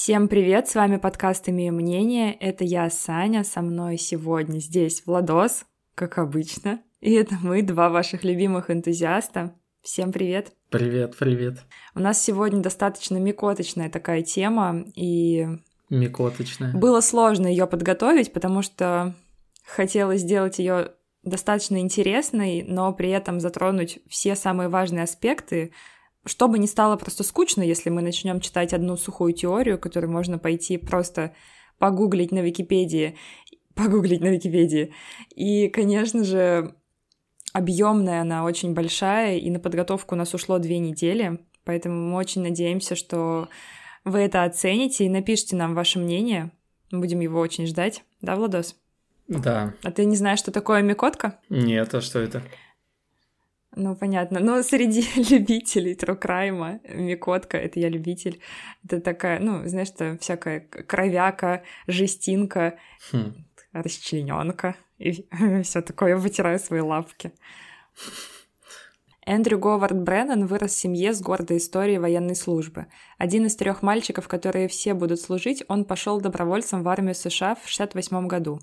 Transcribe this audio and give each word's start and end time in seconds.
Всем 0.00 0.28
привет, 0.28 0.68
с 0.68 0.76
вами 0.76 0.96
подкаст 0.96 1.48
«Имею 1.48 1.74
мнение». 1.74 2.32
Это 2.32 2.62
я, 2.62 2.88
Саня, 2.88 3.42
со 3.42 3.62
мной 3.62 3.98
сегодня 3.98 4.60
здесь 4.60 5.02
Владос, 5.04 5.66
как 5.96 6.18
обычно. 6.18 6.80
И 7.00 7.12
это 7.14 7.34
мы, 7.42 7.62
два 7.62 7.90
ваших 7.90 8.22
любимых 8.22 8.70
энтузиаста. 8.70 9.56
Всем 9.82 10.12
привет. 10.12 10.52
Привет, 10.70 11.16
привет. 11.18 11.58
У 11.96 12.00
нас 12.00 12.22
сегодня 12.22 12.60
достаточно 12.60 13.16
микоточная 13.16 13.90
такая 13.90 14.22
тема, 14.22 14.84
и... 14.94 15.48
Микоточная. 15.90 16.72
Было 16.74 17.00
сложно 17.00 17.48
ее 17.48 17.66
подготовить, 17.66 18.32
потому 18.32 18.62
что 18.62 19.16
хотелось 19.66 20.20
сделать 20.20 20.60
ее 20.60 20.92
достаточно 21.24 21.80
интересной, 21.80 22.62
но 22.62 22.92
при 22.92 23.10
этом 23.10 23.40
затронуть 23.40 23.98
все 24.08 24.36
самые 24.36 24.68
важные 24.68 25.02
аспекты, 25.02 25.72
чтобы 26.28 26.58
не 26.58 26.66
стало 26.66 26.96
просто 26.96 27.24
скучно, 27.24 27.62
если 27.62 27.90
мы 27.90 28.02
начнем 28.02 28.40
читать 28.40 28.72
одну 28.72 28.96
сухую 28.96 29.32
теорию, 29.32 29.78
которую 29.78 30.12
можно 30.12 30.38
пойти 30.38 30.76
просто 30.76 31.34
погуглить 31.78 32.32
на 32.32 32.40
Википедии, 32.40 33.16
погуглить 33.74 34.20
на 34.20 34.28
Википедии. 34.28 34.92
И, 35.34 35.68
конечно 35.68 36.24
же, 36.24 36.74
объемная 37.52 38.22
она 38.22 38.44
очень 38.44 38.74
большая, 38.74 39.38
и 39.38 39.50
на 39.50 39.58
подготовку 39.58 40.14
у 40.14 40.18
нас 40.18 40.34
ушло 40.34 40.58
две 40.58 40.78
недели, 40.78 41.40
поэтому 41.64 42.10
мы 42.10 42.16
очень 42.16 42.42
надеемся, 42.42 42.94
что 42.94 43.48
вы 44.04 44.20
это 44.20 44.44
оцените 44.44 45.04
и 45.04 45.08
напишите 45.08 45.56
нам 45.56 45.74
ваше 45.74 45.98
мнение. 45.98 46.50
Будем 46.90 47.20
его 47.20 47.40
очень 47.40 47.66
ждать. 47.66 48.04
Да, 48.20 48.36
Владос? 48.36 48.76
Да. 49.28 49.74
А 49.82 49.90
ты 49.90 50.06
не 50.06 50.16
знаешь, 50.16 50.38
что 50.38 50.50
такое 50.50 50.80
микотка? 50.82 51.38
Нет, 51.50 51.94
а 51.94 52.00
что 52.00 52.18
это? 52.18 52.42
Ну, 53.80 53.94
понятно. 53.94 54.40
Но 54.40 54.62
среди 54.64 55.04
любителей 55.30 55.94
трукрайма 55.94 56.80
Микотка, 56.88 57.56
это 57.56 57.78
я 57.78 57.88
любитель, 57.88 58.40
это 58.84 59.00
такая, 59.00 59.38
ну, 59.38 59.68
знаешь, 59.68 59.88
что 59.88 60.18
всякая 60.20 60.60
кровяка, 60.60 61.62
жестинка, 61.86 62.76
хм. 63.12 63.34
расчлененка 63.72 64.74
и 64.98 65.24
все 65.62 65.80
такое. 65.80 66.10
Я 66.10 66.16
вытираю 66.16 66.58
свои 66.58 66.80
лапки. 66.80 67.30
Эндрю 69.28 69.58
Говард 69.58 70.00
Бреннан 70.00 70.46
вырос 70.46 70.70
в 70.70 70.78
семье 70.78 71.12
с 71.12 71.20
гордой 71.20 71.58
историей 71.58 71.98
военной 71.98 72.34
службы. 72.34 72.86
Один 73.18 73.44
из 73.44 73.56
трех 73.56 73.82
мальчиков, 73.82 74.26
которые 74.26 74.68
все 74.68 74.94
будут 74.94 75.20
служить, 75.20 75.62
он 75.68 75.84
пошел 75.84 76.18
добровольцем 76.18 76.82
в 76.82 76.88
армию 76.88 77.14
США 77.14 77.54
в 77.54 77.60
1968 77.68 78.26
году. 78.26 78.58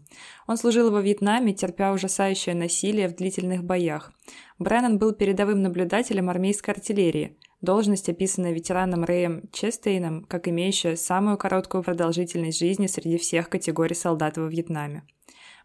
Он 0.48 0.58
служил 0.58 0.90
во 0.90 1.02
Вьетнаме, 1.02 1.54
терпя 1.54 1.94
ужасающее 1.94 2.56
насилие 2.56 3.08
в 3.08 3.16
длительных 3.16 3.64
боях. 3.64 4.12
Бреннан 4.58 4.98
был 4.98 5.14
передовым 5.14 5.62
наблюдателем 5.62 6.32
армейской 6.32 6.74
артиллерии, 6.74 7.38
должность, 7.62 8.10
описанная 8.10 8.52
ветераном 8.52 9.04
Рэем 9.04 9.44
Честейном 9.52 10.24
как 10.24 10.48
имеющая 10.48 10.96
самую 10.96 11.38
короткую 11.38 11.84
продолжительность 11.84 12.58
жизни 12.58 12.88
среди 12.88 13.20
всех 13.20 13.50
категорий 13.50 13.94
солдат 13.94 14.38
во 14.38 14.48
Вьетнаме. 14.48 15.04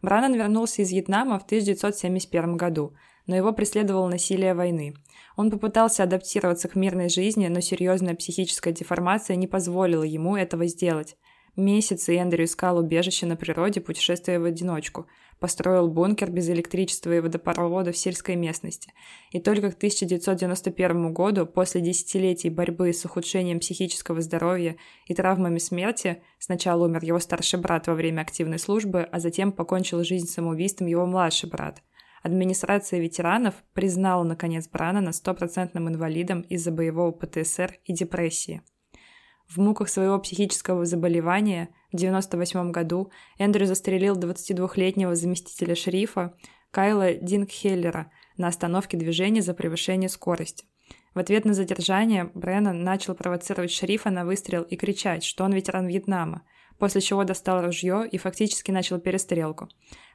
Браннан 0.02 0.34
вернулся 0.34 0.82
из 0.82 0.92
Вьетнама 0.92 1.38
в 1.38 1.44
1971 1.44 2.58
году– 2.58 2.92
но 3.30 3.36
его 3.36 3.52
преследовало 3.52 4.08
насилие 4.08 4.54
войны. 4.54 4.92
Он 5.36 5.52
попытался 5.52 6.02
адаптироваться 6.02 6.66
к 6.68 6.74
мирной 6.74 7.08
жизни, 7.08 7.46
но 7.46 7.60
серьезная 7.60 8.16
психическая 8.16 8.74
деформация 8.74 9.36
не 9.36 9.46
позволила 9.46 10.02
ему 10.02 10.36
этого 10.36 10.66
сделать. 10.66 11.16
Месяцы 11.54 12.16
Эндрю 12.16 12.44
искал 12.44 12.78
убежище 12.78 13.26
на 13.26 13.36
природе, 13.36 13.80
путешествуя 13.80 14.40
в 14.40 14.44
одиночку. 14.44 15.06
Построил 15.38 15.86
бункер 15.86 16.28
без 16.28 16.48
электричества 16.48 17.12
и 17.12 17.20
водопровода 17.20 17.92
в 17.92 17.96
сельской 17.96 18.34
местности. 18.34 18.92
И 19.30 19.38
только 19.38 19.70
к 19.70 19.76
1991 19.76 21.12
году, 21.12 21.46
после 21.46 21.82
десятилетий 21.82 22.50
борьбы 22.50 22.92
с 22.92 23.04
ухудшением 23.04 23.60
психического 23.60 24.22
здоровья 24.22 24.74
и 25.06 25.14
травмами 25.14 25.58
смерти, 25.58 26.20
сначала 26.40 26.86
умер 26.86 27.04
его 27.04 27.20
старший 27.20 27.60
брат 27.60 27.86
во 27.86 27.94
время 27.94 28.22
активной 28.22 28.58
службы, 28.58 29.02
а 29.02 29.20
затем 29.20 29.52
покончил 29.52 30.02
жизнь 30.02 30.26
самоубийством 30.26 30.88
его 30.88 31.06
младший 31.06 31.48
брат– 31.48 31.80
Администрация 32.22 33.00
ветеранов 33.00 33.54
признала, 33.72 34.24
наконец, 34.24 34.68
Бранана 34.68 35.12
стопроцентным 35.12 35.88
инвалидом 35.88 36.42
из-за 36.42 36.70
боевого 36.70 37.12
ПТСР 37.12 37.78
и 37.84 37.92
депрессии. 37.94 38.62
В 39.48 39.58
муках 39.58 39.88
своего 39.88 40.18
психического 40.18 40.84
заболевания 40.84 41.70
в 41.90 41.96
1998 41.96 42.70
году 42.70 43.10
Эндрю 43.38 43.66
застрелил 43.66 44.16
22-летнего 44.16 45.16
заместителя 45.16 45.74
шерифа 45.74 46.34
Кайла 46.70 47.14
Дингхеллера 47.14 48.12
на 48.36 48.46
остановке 48.46 48.96
движения 48.96 49.42
за 49.42 49.54
превышение 49.54 50.08
скорости. 50.08 50.66
В 51.14 51.18
ответ 51.18 51.44
на 51.44 51.54
задержание 51.54 52.30
Бреннан 52.34 52.84
начал 52.84 53.14
провоцировать 53.14 53.72
шерифа 53.72 54.10
на 54.10 54.24
выстрел 54.24 54.62
и 54.62 54.76
кричать, 54.76 55.24
что 55.24 55.42
он 55.42 55.52
ветеран 55.52 55.88
Вьетнама, 55.88 56.42
после 56.78 57.00
чего 57.00 57.24
достал 57.24 57.60
ружье 57.60 58.08
и 58.10 58.18
фактически 58.18 58.70
начал 58.70 59.00
перестрелку. 59.00 59.68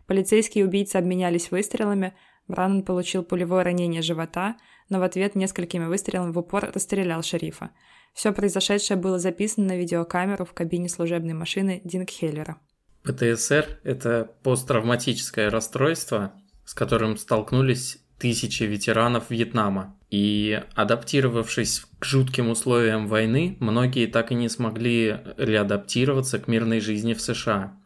Полицейские 0.08 0.64
и 0.64 0.68
убийцы 0.68 0.98
обменялись 0.98 1.52
выстрелами, 1.52 2.14
Браннан 2.48 2.84
получил 2.84 3.24
пулевое 3.24 3.64
ранение 3.64 4.02
живота, 4.02 4.58
но 4.90 5.00
в 5.00 5.04
ответ 5.04 5.36
несколькими 5.36 5.86
выстрелами 5.86 6.32
в 6.32 6.38
упор 6.38 6.72
расстрелял 6.74 7.24
шерифа. 7.24 7.72
Все 8.14 8.32
произошедшее 8.32 8.98
было 8.98 9.20
записано 9.20 9.68
на 9.68 9.78
видеокамеру 9.78 10.46
в 10.46 10.54
кабине 10.54 10.90
служебной 10.90 11.34
машины 11.34 11.82
Дингхеллера. 11.84 12.58
ПТСР– 13.04 13.80
это 13.84 14.32
посттравматическое 14.44 15.50
расстройство, 15.50 16.34
с 16.66 16.74
которым 16.74 17.18
столкнулись 17.18 18.00
тысячи 18.18 18.64
ветеранов 18.64 19.30
Вьетнама. 19.30 19.98
И 20.10 20.62
адаптировавшись 20.76 21.84
к 22.00 22.06
жутким 22.06 22.50
условиям 22.50 23.08
войны, 23.08 23.58
многие 23.60 24.08
так 24.08 24.32
и 24.32 24.36
не 24.36 24.50
смогли 24.50 25.18
реадаптироваться 25.38 26.40
к 26.40 26.48
мирной 26.48 26.80
жизни 26.80 27.14
в 27.14 27.22
США. 27.22 27.78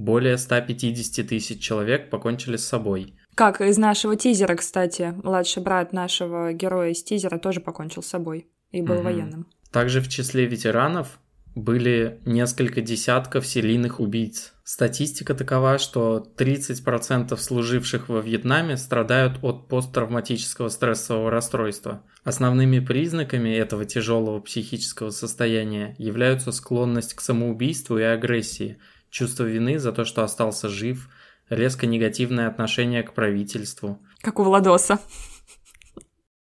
Более 0.00 0.38
150 0.38 1.28
тысяч 1.28 1.60
человек 1.60 2.08
покончили 2.08 2.56
с 2.56 2.66
собой. 2.66 3.12
Как 3.34 3.60
из 3.60 3.76
нашего 3.76 4.16
тизера, 4.16 4.56
кстати. 4.56 5.12
Младший 5.22 5.62
брат 5.62 5.92
нашего 5.92 6.54
героя 6.54 6.92
из 6.92 7.02
тизера 7.02 7.36
тоже 7.38 7.60
покончил 7.60 8.02
с 8.02 8.06
собой 8.06 8.46
и 8.70 8.80
был 8.80 8.94
угу. 8.94 9.04
военным. 9.04 9.46
Также 9.70 10.00
в 10.00 10.08
числе 10.08 10.46
ветеранов 10.46 11.18
были 11.54 12.18
несколько 12.24 12.80
десятков 12.80 13.46
серийных 13.46 14.00
убийц. 14.00 14.54
Статистика 14.64 15.34
такова, 15.34 15.76
что 15.76 16.26
30% 16.34 17.36
служивших 17.36 18.08
во 18.08 18.20
Вьетнаме 18.20 18.78
страдают 18.78 19.40
от 19.42 19.68
посттравматического 19.68 20.68
стрессового 20.68 21.30
расстройства. 21.30 22.04
Основными 22.24 22.78
признаками 22.78 23.50
этого 23.50 23.84
тяжелого 23.84 24.40
психического 24.40 25.10
состояния 25.10 25.94
являются 25.98 26.52
склонность 26.52 27.12
к 27.12 27.20
самоубийству 27.20 27.98
и 27.98 28.02
агрессии– 28.02 28.78
чувство 29.10 29.44
вины 29.44 29.78
за 29.78 29.92
то, 29.92 30.04
что 30.04 30.22
остался 30.22 30.68
жив, 30.68 31.08
резко 31.48 31.86
негативное 31.86 32.48
отношение 32.48 33.02
к 33.02 33.12
правительству. 33.12 34.00
Как 34.22 34.38
у 34.38 34.44
Владоса. 34.44 34.98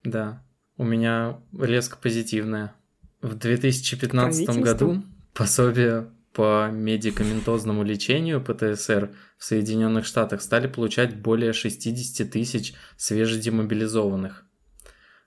Да, 0.04 0.44
у 0.76 0.84
меня 0.84 1.41
резко 1.58 1.97
позитивное. 1.97 2.74
В 3.20 3.34
2015 3.34 4.48
году 4.60 5.02
пособие 5.34 6.10
по 6.32 6.68
медикаментозному 6.70 7.82
лечению 7.82 8.41
ПТСР 8.41 9.10
в 9.38 9.44
Соединенных 9.44 10.04
Штатах 10.06 10.41
стали 10.41 10.68
получать 10.68 11.16
более 11.16 11.52
60 11.52 12.30
тысяч 12.30 12.74
свежедемобилизованных. 12.97 14.44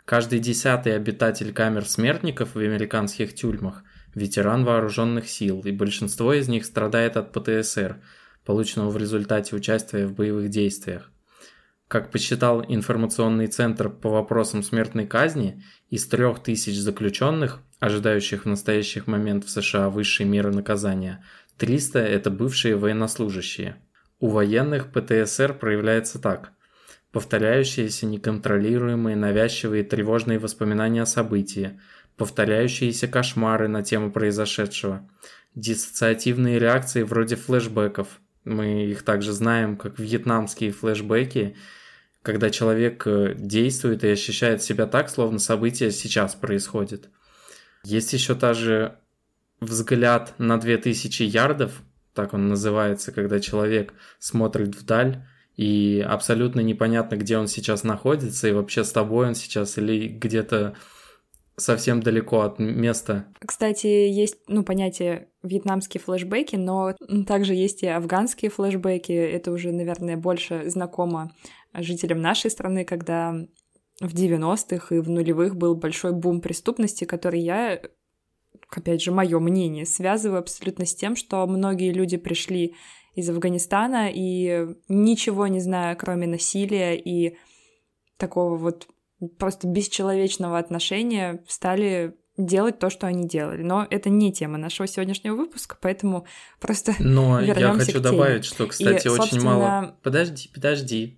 Каждый 0.06 0.40
десятый 0.40 0.96
обитатель 0.96 1.54
камер 1.54 1.86
смертников 1.86 2.56
в 2.56 2.60
американских 2.60 3.36
тюрьмах 3.36 3.84
ветеран 4.16 4.66
вооруженных 4.66 5.30
сил, 5.30 5.62
и 5.62 5.72
большинство 5.72 6.34
из 6.34 6.48
них 6.48 6.66
страдает 6.66 7.18
от 7.18 7.32
ПТСР, 7.32 8.02
полученного 8.46 8.90
в 8.90 8.98
результате 8.98 9.56
участия 9.56 10.08
в 10.08 10.14
боевых 10.14 10.50
действиях. 10.50 11.12
Как 11.88 12.10
посчитал 12.10 12.64
информационный 12.68 13.48
центр 13.48 13.90
по 13.90 14.10
вопросам 14.10 14.64
смертной 14.64 15.06
казни, 15.06 15.64
из 15.90 16.08
трех 16.08 16.42
тысяч 16.42 16.78
заключенных, 16.78 17.60
ожидающих 17.80 18.46
в 18.46 18.48
настоящий 18.48 19.04
момент 19.06 19.44
в 19.44 19.50
США 19.50 19.90
высшей 19.90 20.26
меры 20.26 20.52
наказания, 20.52 21.24
300– 21.58 22.00
это 22.00 22.32
бывшие 22.32 22.78
военнослужащие. 22.78 23.76
У 24.20 24.30
военных 24.30 24.92
ПТСР 24.92 25.54
проявляется 25.54 26.20
так. 26.20 26.54
Повторяющиеся 27.12 28.06
неконтролируемые 28.06 29.18
навязчивые 29.18 29.84
тревожные 29.84 30.40
воспоминания 30.40 31.02
о 31.02 31.06
событии– 31.06 31.80
повторяющиеся 32.18 33.08
кошмары 33.08 33.68
на 33.68 33.84
тему 33.84 34.12
произошедшего, 34.12 35.08
диссоциативные 35.56 36.60
реакции 36.60 37.04
вроде 37.04 37.36
флешбеков. 37.36 38.20
Мы 38.44 38.86
их 38.86 39.04
также 39.04 39.34
знаем 39.34 39.78
как 39.78 40.00
вьетнамские 40.00 40.72
флешбеки, 40.72 41.56
когда 42.22 42.50
человек 42.50 43.06
э, 43.06 43.34
действует 43.36 44.04
и 44.04 44.10
ощущает 44.10 44.62
себя 44.62 44.86
так, 44.86 45.10
словно 45.10 45.40
событие 45.40 45.92
сейчас 45.92 46.36
происходит. 46.36 47.10
Есть 47.84 48.14
еще 48.14 48.36
также 48.36 48.98
взгляд 49.60 50.34
на 50.38 50.60
2000 50.60 51.24
ярдов, 51.24 51.72
так 52.14 52.34
он 52.34 52.48
называется, 52.48 53.12
когда 53.12 53.40
человек 53.40 53.94
смотрит 54.20 54.76
вдаль, 54.76 55.24
и 55.56 56.06
абсолютно 56.08 56.62
непонятно, 56.62 57.16
где 57.16 57.38
он 57.38 57.48
сейчас 57.48 57.84
находится, 57.84 58.48
и 58.48 58.52
вообще 58.52 58.84
с 58.84 58.92
тобой 58.92 59.28
он 59.28 59.36
сейчас 59.36 59.78
или 59.78 60.08
где-то 60.08 60.76
совсем 61.62 62.02
далеко 62.02 62.42
от 62.42 62.60
места. 62.60 63.28
Кстати, 63.40 63.88
есть, 63.88 64.38
ну, 64.48 64.64
понятие 64.64 65.30
вьетнамские 65.44 66.02
флешбеки, 66.02 66.56
но 66.56 66.96
также 67.28 67.54
есть 67.54 67.84
и 67.84 67.88
афганские 67.88 68.52
флешбеки. 68.52 69.12
Это 69.12 69.52
уже, 69.52 69.72
наверное, 69.72 70.18
больше 70.18 70.70
знакомо 70.70 71.32
жителям 71.74 72.22
нашей 72.22 72.52
страны, 72.52 72.86
когда 72.86 73.34
в 74.00 74.14
90-х 74.14 74.96
и 74.96 75.00
в 75.00 75.10
нулевых 75.10 75.56
был 75.56 75.76
большой 75.76 76.12
бум 76.12 76.42
преступности, 76.42 77.06
который 77.06 77.40
я, 77.40 77.82
опять 78.70 79.02
же, 79.02 79.12
мое 79.12 79.40
мнение, 79.40 79.86
связываю 79.86 80.40
абсолютно 80.40 80.86
с 80.86 80.96
тем, 80.96 81.16
что 81.16 81.46
многие 81.48 81.94
люди 81.94 82.18
пришли 82.18 82.76
из 83.14 83.30
Афганистана 83.30 84.10
и 84.12 84.68
ничего 84.88 85.48
не 85.48 85.60
зная, 85.60 85.96
кроме 85.96 86.28
насилия 86.28 86.98
и 86.98 87.38
такого 88.18 88.56
вот 88.56 88.88
просто 89.38 89.68
бесчеловечного 89.68 90.58
отношения, 90.58 91.44
стали 91.48 92.16
делать 92.38 92.80
то, 92.80 92.90
что 92.90 93.08
они 93.08 93.28
делали. 93.28 93.62
Но 93.62 93.86
это 93.90 94.10
не 94.10 94.32
тема 94.32 94.58
нашего 94.58 94.88
сегодняшнего 94.88 95.36
выпуска, 95.36 95.78
поэтому 95.80 96.26
просто 96.60 96.94
Но 97.00 97.40
я 97.40 97.74
хочу 97.74 98.00
добавить, 98.00 98.46
что, 98.46 98.68
кстати, 98.68 99.08
и, 99.08 99.10
очень 99.10 99.22
собственно... 99.22 99.44
мало... 99.44 99.96
Подожди, 100.02 100.50
подожди. 100.54 101.18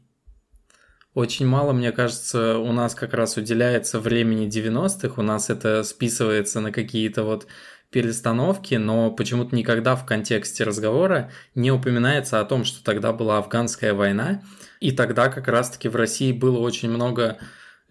Очень 1.13 1.45
мало, 1.45 1.73
мне 1.73 1.91
кажется, 1.91 2.57
у 2.57 2.71
нас 2.71 2.95
как 2.95 3.13
раз 3.13 3.37
уделяется 3.37 3.99
времени 3.99 4.47
90-х, 4.47 5.21
у 5.21 5.23
нас 5.23 5.51
это 5.51 5.83
списывается 5.83 6.59
на 6.59 6.71
какие-то 6.71 7.23
вот 7.23 7.45
перестановки, 7.91 8.73
но 8.75 9.11
почему-то 9.11 9.55
никогда 9.55 9.95
в 9.95 10.07
контексте 10.07 10.63
разговора 10.63 11.29
не 11.53 11.71
упоминается 11.71 12.39
о 12.39 12.45
том, 12.45 12.65
что 12.65 12.83
тогда 12.83 13.13
была 13.13 13.37
афганская 13.37 13.93
война, 13.93 14.41
и 14.79 14.91
тогда 14.91 15.29
как 15.29 15.47
раз-таки 15.47 15.87
в 15.87 15.95
России 15.95 16.31
было 16.31 16.57
очень 16.57 16.89
много 16.89 17.37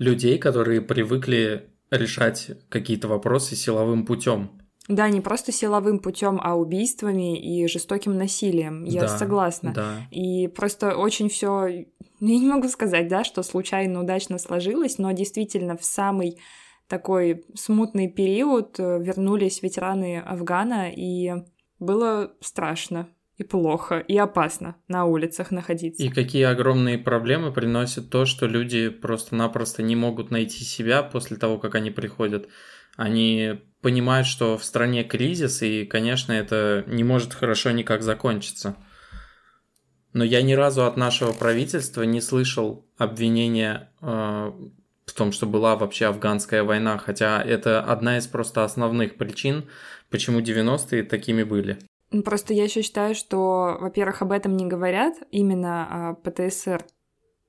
людей, 0.02 0.38
которые 0.38 0.80
привыкли 0.80 1.70
решать 1.90 2.50
какие-то 2.68 3.08
вопросы 3.08 3.54
силовым 3.54 4.04
путем. 4.04 4.50
Да, 4.88 5.08
не 5.08 5.20
просто 5.20 5.52
силовым 5.52 6.00
путем, 6.00 6.40
а 6.42 6.56
убийствами 6.56 7.38
и 7.38 7.68
жестоким 7.68 8.16
насилием. 8.18 8.82
Я 8.82 9.02
да, 9.02 9.08
согласна. 9.08 9.72
Да. 9.72 9.96
И 10.10 10.48
просто 10.48 10.96
очень 10.96 11.28
все. 11.28 11.86
Ну, 12.18 12.28
я 12.28 12.38
не 12.38 12.48
могу 12.48 12.68
сказать, 12.68 13.06
да, 13.06 13.22
что 13.22 13.42
случайно 13.44 14.00
удачно 14.00 14.38
сложилось, 14.38 14.98
но 14.98 15.12
действительно 15.12 15.76
в 15.76 15.84
самый 15.84 16.40
такой 16.88 17.44
смутный 17.54 18.08
период 18.08 18.78
э, 18.78 18.98
вернулись 19.00 19.62
ветераны 19.62 20.18
Афгана, 20.18 20.90
и 20.90 21.32
было 21.78 22.32
страшно 22.40 23.08
и 23.38 23.44
плохо, 23.44 23.98
и 23.98 24.16
опасно 24.16 24.76
на 24.88 25.04
улицах 25.04 25.50
находиться. 25.50 26.02
И 26.02 26.08
какие 26.08 26.44
огромные 26.44 26.98
проблемы 26.98 27.52
приносит 27.52 28.10
то, 28.10 28.24
что 28.26 28.46
люди 28.46 28.88
просто-напросто 28.88 29.82
не 29.82 29.96
могут 29.96 30.30
найти 30.30 30.64
себя 30.64 31.02
после 31.02 31.36
того, 31.36 31.58
как 31.58 31.74
они 31.74 31.90
приходят. 31.90 32.48
Они 32.96 33.60
понимают, 33.80 34.26
что 34.26 34.58
в 34.58 34.64
стране 34.64 35.02
кризис, 35.02 35.62
и, 35.62 35.84
конечно, 35.84 36.32
это 36.32 36.84
не 36.86 37.04
может 37.04 37.32
хорошо 37.34 37.70
никак 37.70 38.02
закончиться. 38.02 38.76
Но 40.12 40.24
я 40.24 40.42
ни 40.42 40.52
разу 40.52 40.84
от 40.84 40.96
нашего 40.96 41.32
правительства 41.32 42.02
не 42.02 42.20
слышал 42.20 42.86
обвинения 42.98 43.90
э, 44.02 44.52
в 45.06 45.12
том, 45.14 45.32
что 45.32 45.46
была 45.46 45.74
вообще 45.76 46.06
афганская 46.06 46.64
война, 46.64 46.98
хотя 46.98 47.42
это 47.42 47.82
одна 47.82 48.18
из 48.18 48.26
просто 48.26 48.62
основных 48.62 49.16
причин, 49.16 49.70
почему 50.10 50.40
90-е 50.40 51.02
такими 51.04 51.42
были. 51.44 51.78
Просто 52.24 52.54
я 52.54 52.64
еще 52.64 52.82
считаю, 52.82 53.14
что, 53.14 53.78
во-первых, 53.80 54.22
об 54.22 54.32
этом 54.32 54.56
не 54.56 54.66
говорят 54.66 55.14
именно 55.30 56.10
о 56.10 56.14
ПТСР, 56.14 56.84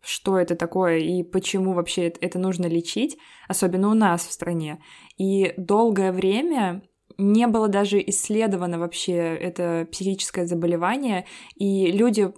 что 0.01 0.38
это 0.38 0.56
такое 0.56 1.00
и 1.00 1.24
почему 1.24 1.74
вообще 1.74 2.07
это 2.07 2.39
нужно 2.39 2.65
лечить, 2.65 3.18
особенно 3.48 3.89
у 3.89 3.94
нас 3.94 4.25
в 4.25 4.31
стране. 4.31 4.81
И 5.18 5.54
долгое 5.57 6.12
время 6.12 6.83
не 7.18 7.48
было 7.48 7.68
даже 7.68 8.01
исследовано 8.01 8.80
вообще 8.80 9.15
это 9.15 9.88
психическое 9.92 10.45
заболевание, 10.45 11.25
и 11.56 11.92
люди 11.92 12.31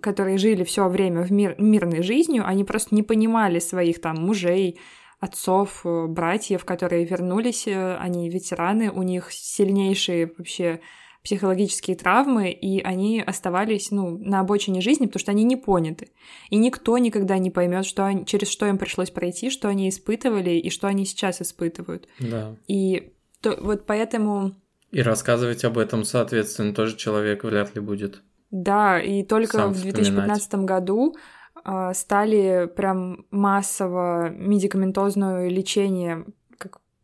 которые 0.00 0.38
жили 0.38 0.64
все 0.64 0.88
время 0.88 1.22
в 1.22 1.30
мир, 1.30 1.54
мирной 1.58 2.02
жизнью, 2.02 2.44
они 2.46 2.64
просто 2.64 2.94
не 2.94 3.02
понимали 3.02 3.58
своих 3.58 4.00
там 4.00 4.16
мужей, 4.16 4.80
отцов, 5.20 5.82
братьев, 5.84 6.64
которые 6.64 7.04
вернулись, 7.04 7.68
э, 7.68 7.96
они 7.96 8.28
ветераны, 8.28 8.90
у 8.90 9.02
них 9.02 9.30
сильнейшие 9.30 10.32
вообще 10.36 10.80
психологические 11.22 11.96
травмы, 11.96 12.50
и 12.50 12.80
они 12.82 13.20
оставались, 13.20 13.90
ну, 13.90 14.18
на 14.18 14.40
обочине 14.40 14.80
жизни, 14.80 15.06
потому 15.06 15.20
что 15.20 15.30
они 15.30 15.44
не 15.44 15.56
поняты. 15.56 16.08
И 16.50 16.56
никто 16.56 16.98
никогда 16.98 17.38
не 17.38 17.50
поймет, 17.50 17.86
что 17.86 18.04
они, 18.04 18.26
через 18.26 18.48
что 18.48 18.66
им 18.66 18.76
пришлось 18.76 19.10
пройти, 19.10 19.48
что 19.48 19.68
они 19.68 19.88
испытывали 19.88 20.50
и 20.50 20.70
что 20.70 20.88
они 20.88 21.04
сейчас 21.04 21.40
испытывают. 21.40 22.08
Да. 22.18 22.56
И 22.66 23.12
то, 23.40 23.56
вот 23.60 23.86
поэтому... 23.86 24.54
И 24.90 25.00
рассказывать 25.00 25.64
об 25.64 25.78
этом, 25.78 26.04
соответственно, 26.04 26.74
тоже 26.74 26.96
человек 26.96 27.44
вряд 27.44 27.74
ли 27.74 27.80
будет. 27.80 28.22
Да, 28.50 29.00
и 29.00 29.22
только 29.22 29.56
Сам 29.56 29.72
в 29.72 29.80
2015 29.80 30.42
вспоминать. 30.42 30.68
году 30.68 31.16
э, 31.64 31.92
стали 31.94 32.70
прям 32.76 33.24
массово 33.30 34.28
медикаментозное 34.28 35.48
лечение 35.48 36.26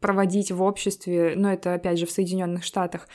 проводить 0.01 0.53
в 0.53 0.63
обществе, 0.63 1.35
но 1.37 1.53
это 1.53 1.75
опять 1.75 1.99
же 1.99 2.07
в 2.07 2.11
Соединенных 2.11 2.65
Штатах. 2.65 3.09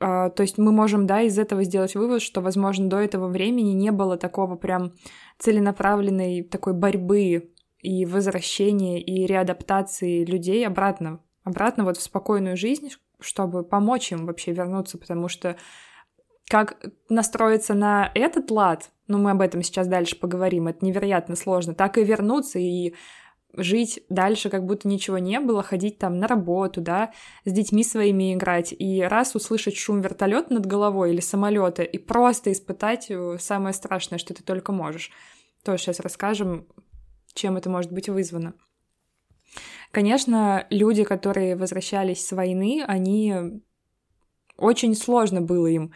А, 0.00 0.30
то 0.30 0.42
есть 0.42 0.58
мы 0.58 0.72
можем, 0.72 1.06
да, 1.06 1.22
из 1.22 1.38
этого 1.38 1.64
сделать 1.64 1.94
вывод, 1.94 2.22
что, 2.22 2.40
возможно, 2.40 2.88
до 2.88 2.98
этого 2.98 3.28
времени 3.28 3.70
не 3.70 3.90
было 3.90 4.16
такого 4.16 4.56
прям 4.56 4.92
целенаправленной 5.38 6.42
такой 6.42 6.74
борьбы 6.74 7.52
и 7.80 8.06
возвращения 8.06 9.00
и 9.00 9.26
реадаптации 9.26 10.24
людей 10.24 10.66
обратно, 10.66 11.20
обратно 11.44 11.84
вот 11.84 11.96
в 11.96 12.02
спокойную 12.02 12.56
жизнь, 12.56 12.90
чтобы 13.20 13.64
помочь 13.64 14.12
им 14.12 14.26
вообще 14.26 14.52
вернуться, 14.52 14.98
потому 14.98 15.28
что 15.28 15.56
как 16.48 16.78
настроиться 17.08 17.74
на 17.74 18.10
этот 18.14 18.50
лад, 18.50 18.90
ну 19.06 19.18
мы 19.18 19.32
об 19.32 19.42
этом 19.42 19.62
сейчас 19.62 19.86
дальше 19.86 20.18
поговорим, 20.18 20.68
это 20.68 20.84
невероятно 20.84 21.36
сложно, 21.36 21.74
так 21.74 21.98
и 21.98 22.04
вернуться 22.04 22.58
и 22.58 22.94
жить 23.54 24.00
дальше, 24.08 24.50
как 24.50 24.64
будто 24.64 24.88
ничего 24.88 25.18
не 25.18 25.40
было, 25.40 25.62
ходить 25.62 25.98
там 25.98 26.18
на 26.18 26.26
работу, 26.26 26.80
да, 26.80 27.12
с 27.44 27.52
детьми 27.52 27.82
своими 27.82 28.34
играть, 28.34 28.74
и 28.78 29.02
раз 29.02 29.34
услышать 29.34 29.76
шум 29.76 30.00
вертолета 30.00 30.52
над 30.52 30.66
головой 30.66 31.12
или 31.12 31.20
самолета, 31.20 31.82
и 31.82 31.98
просто 31.98 32.52
испытать 32.52 33.10
э, 33.10 33.36
самое 33.40 33.74
страшное, 33.74 34.18
что 34.18 34.34
ты 34.34 34.42
только 34.42 34.72
можешь. 34.72 35.10
Тоже 35.64 35.82
сейчас 35.82 36.00
расскажем, 36.00 36.68
чем 37.34 37.56
это 37.56 37.70
может 37.70 37.92
быть 37.92 38.08
вызвано. 38.08 38.54
Конечно, 39.90 40.66
люди, 40.70 41.04
которые 41.04 41.56
возвращались 41.56 42.26
с 42.26 42.32
войны, 42.32 42.84
они 42.86 43.62
очень 44.56 44.94
сложно 44.94 45.40
было 45.40 45.66
им 45.66 45.92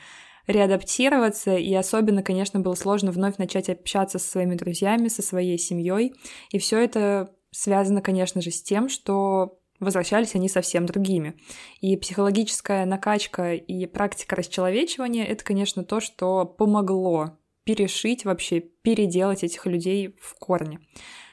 реадаптироваться, 0.46 1.56
и 1.56 1.72
особенно, 1.74 2.22
конечно, 2.22 2.60
было 2.60 2.74
сложно 2.74 3.12
вновь 3.12 3.36
начать 3.36 3.68
общаться 3.68 4.18
со 4.18 4.28
своими 4.28 4.54
друзьями, 4.54 5.08
со 5.08 5.22
своей 5.22 5.58
семьей, 5.58 6.14
и 6.50 6.58
все 6.58 6.78
это 6.78 7.34
связано, 7.52 8.02
конечно 8.02 8.40
же, 8.40 8.50
с 8.50 8.62
тем, 8.62 8.88
что 8.88 9.58
возвращались 9.78 10.34
они 10.34 10.48
совсем 10.48 10.86
другими. 10.86 11.34
И 11.80 11.96
психологическая 11.96 12.84
накачка 12.86 13.54
и 13.54 13.86
практика 13.86 14.36
расчеловечивания— 14.36 15.24
это, 15.26 15.44
конечно, 15.44 15.84
то, 15.84 16.00
что 16.00 16.44
помогло 16.44 17.36
перешить 17.64 18.24
вообще, 18.24 18.60
переделать 18.60 19.44
этих 19.44 19.66
людей 19.66 20.16
в 20.20 20.34
корне. 20.38 20.80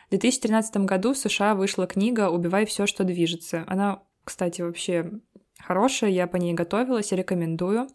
В 0.08 0.12
2013 0.12 0.78
году 0.78 1.14
в 1.14 1.18
США 1.18 1.56
вышла 1.56 1.88
книга 1.88 2.30
«Убивай 2.30 2.66
все, 2.66 2.86
что 2.86 3.04
движется». 3.04 3.64
Она, 3.68 4.04
кстати, 4.24 4.62
вообще 4.62 5.12
хорошая, 5.60 6.10
я 6.10 6.28
по 6.28 6.38
ней 6.38 6.54
готовилась, 6.54 7.12
рекомендую. 7.12 7.88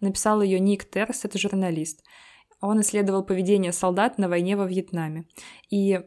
Написал 0.00 0.42
ее 0.42 0.60
Ник 0.60 0.84
Терс, 0.84 1.24
это 1.24 1.38
журналист. 1.38 2.02
Он 2.60 2.80
исследовал 2.80 3.24
поведение 3.24 3.72
солдат 3.72 4.18
на 4.18 4.28
войне 4.28 4.56
во 4.56 4.66
Вьетнаме. 4.66 5.26
И 5.70 6.00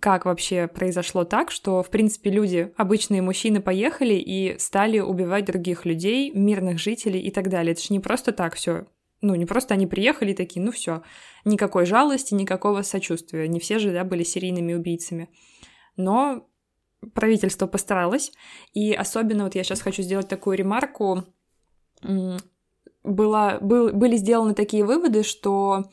как 0.00 0.24
вообще 0.24 0.68
произошло 0.68 1.24
так, 1.24 1.50
что, 1.50 1.82
в 1.82 1.90
принципе, 1.90 2.30
люди, 2.30 2.72
обычные 2.76 3.22
мужчины, 3.22 3.60
поехали 3.60 4.14
и 4.14 4.58
стали 4.58 5.00
убивать 5.00 5.44
других 5.44 5.84
людей, 5.84 6.30
мирных 6.32 6.78
жителей 6.78 7.20
и 7.20 7.30
так 7.30 7.48
далее. 7.48 7.72
Это 7.72 7.82
же 7.82 7.88
не 7.90 8.00
просто 8.00 8.32
так 8.32 8.54
все. 8.54 8.86
Ну, 9.20 9.34
не 9.34 9.46
просто 9.46 9.74
они 9.74 9.86
приехали 9.86 10.32
и 10.32 10.34
такие, 10.34 10.62
ну 10.62 10.70
все, 10.70 11.02
никакой 11.44 11.86
жалости, 11.86 12.34
никакого 12.34 12.82
сочувствия. 12.82 13.48
Не 13.48 13.58
все 13.58 13.78
же, 13.78 13.92
да, 13.92 14.04
были 14.04 14.22
серийными 14.22 14.74
убийцами. 14.74 15.30
Но 15.96 16.46
правительство 17.14 17.66
постаралось, 17.66 18.32
и 18.72 18.92
особенно 18.92 19.44
вот 19.44 19.54
я 19.54 19.64
сейчас 19.64 19.80
хочу 19.80 20.02
сделать 20.02 20.28
такую 20.28 20.56
ремарку. 20.56 21.24
Было, 23.02 23.58
был, 23.60 23.92
были 23.92 24.16
сделаны 24.16 24.54
такие 24.54 24.84
выводы, 24.84 25.22
что 25.22 25.90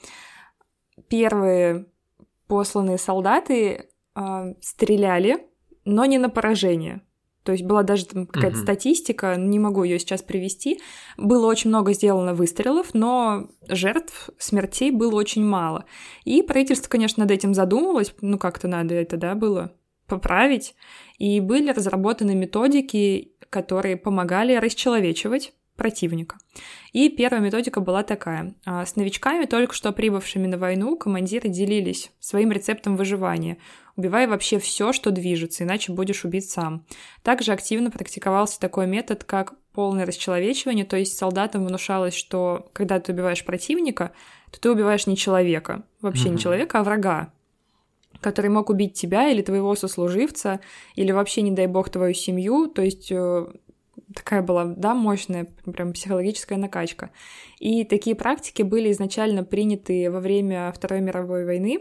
первые 1.08 1.86
посланные 2.48 2.98
солдаты 2.98 3.91
э, 4.16 4.54
стреляли, 4.62 5.46
но 5.86 6.06
не 6.06 6.18
на 6.18 6.30
поражение. 6.30 7.02
То 7.44 7.54
есть 7.54 7.64
была 7.64 7.82
даже 7.82 8.06
там 8.06 8.28
какая-то 8.28 8.58
угу. 8.58 8.64
статистика, 8.64 9.36
не 9.36 9.58
могу 9.58 9.84
ее 9.84 9.98
сейчас 9.98 10.22
привести. 10.22 10.80
Было 11.18 11.48
очень 11.48 11.70
много 11.70 11.94
сделано 11.94 12.36
выстрелов, 12.36 12.94
но 12.94 13.48
жертв, 13.68 14.30
смертей 14.38 14.92
было 14.92 15.16
очень 15.16 15.44
мало. 15.44 15.86
И 16.24 16.44
правительство, 16.44 16.88
конечно, 16.88 17.24
над 17.24 17.32
этим 17.32 17.56
задумалось, 17.56 18.14
ну 18.22 18.38
как-то 18.38 18.68
надо 18.68 18.94
это, 18.94 19.18
да, 19.18 19.34
было 19.34 19.74
поправить, 20.06 20.76
и 21.18 21.40
были 21.40 21.72
разработаны 21.72 22.36
методики, 22.36 23.32
которые 23.50 23.98
помогали 23.98 24.56
расчеловечивать 24.56 25.54
противника. 25.78 26.38
И 26.92 27.10
первая 27.10 27.42
методика 27.42 27.80
была 27.80 28.04
такая. 28.04 28.54
А, 28.66 28.86
с 28.86 28.96
новичками, 28.96 29.46
только 29.46 29.74
что 29.74 29.92
прибывшими 29.92 30.46
на 30.46 30.58
войну, 30.58 30.96
командиры 30.96 31.50
делились 31.50 32.12
своим 32.20 32.52
рецептом 32.52 32.98
выживания. 32.98 33.58
Убивай 33.96 34.28
вообще 34.28 34.60
все, 34.60 34.94
что 34.94 35.12
движется, 35.12 35.64
иначе 35.64 35.92
будешь 35.92 36.24
убить 36.26 36.50
сам. 36.50 36.86
Также 37.24 37.52
активно 37.52 37.92
практиковался 37.92 38.60
такой 38.60 38.88
метод, 38.88 39.24
как 39.24 39.54
полное 39.74 40.06
расчеловечивание, 40.06 40.86
то 40.86 40.98
есть 40.98 41.18
солдатам 41.18 41.66
внушалось, 41.66 42.14
что 42.14 42.70
когда 42.74 43.00
ты 43.00 43.14
убиваешь 43.14 43.46
противника, 43.46 44.12
то 44.52 44.60
ты 44.60 44.72
убиваешь 44.72 45.08
не 45.08 45.16
человека, 45.16 45.84
вообще 46.02 46.28
mm-hmm. 46.28 46.32
не 46.32 46.38
человека, 46.38 46.80
а 46.80 46.84
врага, 46.84 47.34
который 48.20 48.52
мог 48.52 48.70
убить 48.70 48.94
тебя 48.94 49.30
или 49.30 49.42
твоего 49.42 49.76
сослуживца, 49.76 50.60
или 50.96 51.12
вообще, 51.12 51.42
не 51.42 51.52
дай 51.52 51.68
бог, 51.68 51.90
твою 51.90 52.14
семью. 52.14 52.68
То 52.68 52.82
есть 52.82 53.12
э, 53.12 53.48
такая 54.14 54.42
была, 54.42 54.66
да, 54.66 54.94
мощная 54.94 55.48
прям 55.74 55.94
психологическая 55.94 56.58
накачка. 56.58 57.12
И 57.60 57.84
такие 57.86 58.16
практики 58.16 58.62
были 58.62 58.92
изначально 58.92 59.44
приняты 59.44 60.12
во 60.12 60.20
время 60.20 60.72
Второй 60.76 61.02
мировой 61.02 61.46
войны 61.46 61.80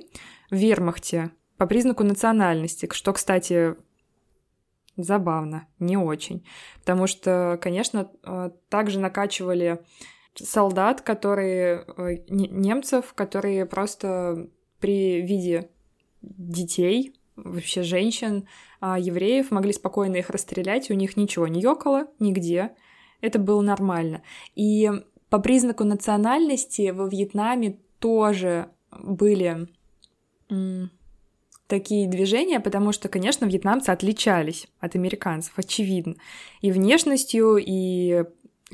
в 0.50 0.57
вермахте 0.57 1.31
по 1.61 1.67
признаку 1.67 2.05
национальности, 2.05 2.88
что, 2.90 3.12
кстати, 3.12 3.75
забавно, 4.97 5.69
не 5.79 5.99
очень. 5.99 6.43
Потому 6.79 7.07
что, 7.07 7.59
конечно, 7.61 8.11
э, 8.25 8.50
также 8.71 8.99
накачивали 8.99 9.85
солдат, 10.35 11.02
которые 11.02 11.85
э, 11.99 12.17
немцев, 12.31 13.12
которые 13.12 13.67
просто 13.67 14.49
при 14.79 15.21
виде 15.21 15.69
детей, 16.23 17.14
вообще 17.37 17.83
женщин, 17.83 18.49
а, 18.81 18.99
евреев, 18.99 19.50
могли 19.50 19.75
спокойно 19.75 20.17
их 20.17 20.31
расстрелять, 20.31 20.90
у 20.90 20.95
них 20.95 21.19
ничего 21.19 21.47
не 21.47 21.61
ёкало 21.61 22.07
нигде. 22.19 22.71
Это 23.21 23.38
было 23.38 23.61
нормально. 23.61 24.23
И 24.55 24.90
по 25.29 25.38
признаку 25.38 25.85
национальности 25.85 26.88
во 26.88 27.07
Вьетнаме 27.07 27.76
тоже 27.99 28.71
были 28.99 29.69
такие 31.71 32.09
движения, 32.09 32.61
потому 32.61 32.93
что, 32.93 33.09
конечно, 33.09 33.47
вьетнамцы 33.47 33.89
отличались 33.89 34.67
от 34.81 34.97
американцев, 34.97 35.55
очевидно. 35.57 36.17
И 36.61 36.73
внешностью, 36.73 37.57
и 37.57 38.25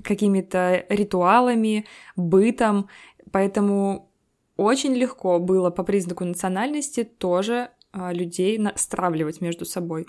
какими-то 0.02 0.84
ритуалами, 0.88 1.86
бытом. 2.16 2.88
Поэтому 3.30 4.10
очень 4.56 4.94
легко 4.94 5.38
было 5.38 5.70
по 5.70 5.84
признаку 5.84 6.24
национальности 6.24 7.04
тоже 7.04 7.70
а, 7.92 8.12
людей 8.12 8.58
стравливать 8.74 9.40
между 9.40 9.64
собой. 9.64 10.06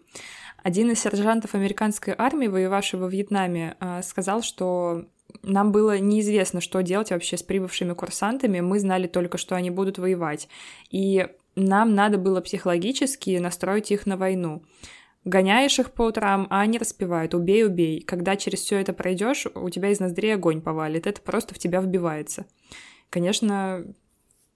Один 0.64 0.92
из 0.92 1.00
сержантов 1.00 1.54
американской 1.54 2.16
армии, 2.18 2.48
воевавший 2.48 3.00
во 3.00 3.08
Вьетнаме, 3.08 3.76
а, 3.80 4.02
сказал, 4.02 4.42
что 4.42 5.06
нам 5.44 5.72
было 5.72 6.00
неизвестно, 6.00 6.62
что 6.62 6.82
делать 6.82 7.12
вообще 7.12 7.38
с 7.38 7.44
прибывшими 7.44 7.94
курсантами, 7.94 8.62
мы 8.62 8.80
знали 8.80 9.08
только, 9.08 9.38
что 9.38 9.56
они 9.56 9.70
будут 9.70 9.98
воевать. 9.98 10.48
И 10.90 11.28
нам 11.58 11.96
надо 11.96 12.20
было 12.20 12.40
психологически 12.40 13.38
настроить 13.38 13.92
их 13.92 14.06
на 14.06 14.16
войну. 14.16 14.64
Гоняешь 15.26 15.80
их 15.80 15.92
по 15.92 16.04
утрам, 16.04 16.46
а 16.52 16.62
они 16.62 16.78
распевают 16.78 17.34
«убей, 17.34 17.66
убей». 17.66 18.02
Когда 18.02 18.36
через 18.36 18.60
все 18.60 18.80
это 18.80 18.94
пройдешь, 18.94 19.48
у 19.56 19.70
тебя 19.72 19.90
из 19.90 20.00
ноздрей 20.00 20.36
огонь 20.36 20.62
повалит. 20.62 21.08
Это 21.08 21.20
просто 21.20 21.56
в 21.56 21.60
тебя 21.60 21.82
вбивается. 21.82 22.46
Конечно, 23.10 23.84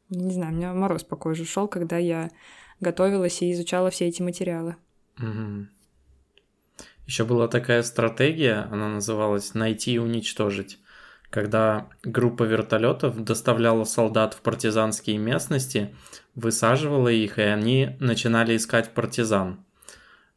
не 0.10 0.32
знаю, 0.32 0.54
у 0.54 0.56
меня 0.56 0.74
мороз 0.74 1.04
по 1.04 1.16
коже 1.16 1.44
шел, 1.44 1.68
когда 1.68 1.98
я 1.98 2.30
готовилась 2.80 3.42
и 3.42 3.52
изучала 3.52 3.90
все 3.90 4.08
эти 4.08 4.22
материалы. 4.22 4.76
Угу. 5.18 5.68
Еще 7.08 7.26
была 7.26 7.48
такая 7.48 7.82
стратегия, 7.82 8.68
она 8.72 8.90
называлась 8.90 9.56
«найти 9.56 9.94
и 9.94 9.98
уничтожить», 9.98 10.80
когда 11.32 11.88
группа 12.04 12.44
вертолетов 12.44 13.24
доставляла 13.24 13.86
солдат 13.86 14.36
в 14.36 14.42
партизанские 14.42 15.18
местности, 15.18 15.96
высаживала 16.36 17.08
их, 17.08 17.40
и 17.40 17.44
они 17.44 17.96
начинали 18.00 18.56
искать 18.56 18.94
партизан. 18.94 19.66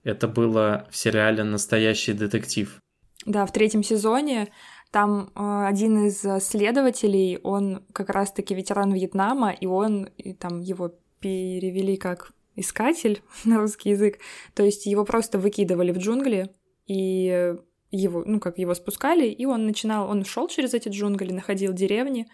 Это 0.04 0.28
было 0.28 0.86
в 0.90 0.96
сериале 0.96 1.42
«Настоящий 1.42 2.12
детектив». 2.12 2.78
Да, 3.26 3.44
в 3.44 3.52
третьем 3.52 3.82
сезоне 3.82 4.52
там 4.90 5.30
э, 5.34 5.66
один 5.66 6.06
из 6.06 6.20
следователей, 6.44 7.38
он 7.42 7.82
как 7.92 8.10
раз-таки 8.10 8.54
ветеран 8.54 8.92
Вьетнама, 8.92 9.50
и 9.50 9.66
он, 9.66 10.04
и 10.16 10.32
там 10.32 10.60
его 10.60 10.94
перевели 11.18 11.96
как 11.96 12.32
искатель 12.54 13.22
на 13.44 13.58
русский 13.58 13.90
язык. 13.90 14.20
То 14.54 14.62
есть 14.62 14.86
его 14.86 15.04
просто 15.04 15.38
выкидывали 15.38 15.90
в 15.90 15.98
джунгли, 15.98 16.50
и 16.86 17.56
его, 17.94 18.22
ну, 18.26 18.40
как 18.40 18.58
его 18.58 18.74
спускали, 18.74 19.26
и 19.26 19.46
он 19.46 19.66
начинал, 19.66 20.10
он 20.10 20.24
шел 20.24 20.48
через 20.48 20.74
эти 20.74 20.88
джунгли, 20.88 21.32
находил 21.32 21.72
деревни 21.72 22.26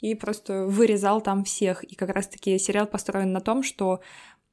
и 0.00 0.14
просто 0.14 0.66
вырезал 0.66 1.20
там 1.20 1.44
всех. 1.44 1.84
И 1.84 1.94
как 1.94 2.10
раз-таки 2.10 2.58
сериал 2.58 2.86
построен 2.86 3.32
на 3.32 3.40
том, 3.40 3.62
что 3.62 4.00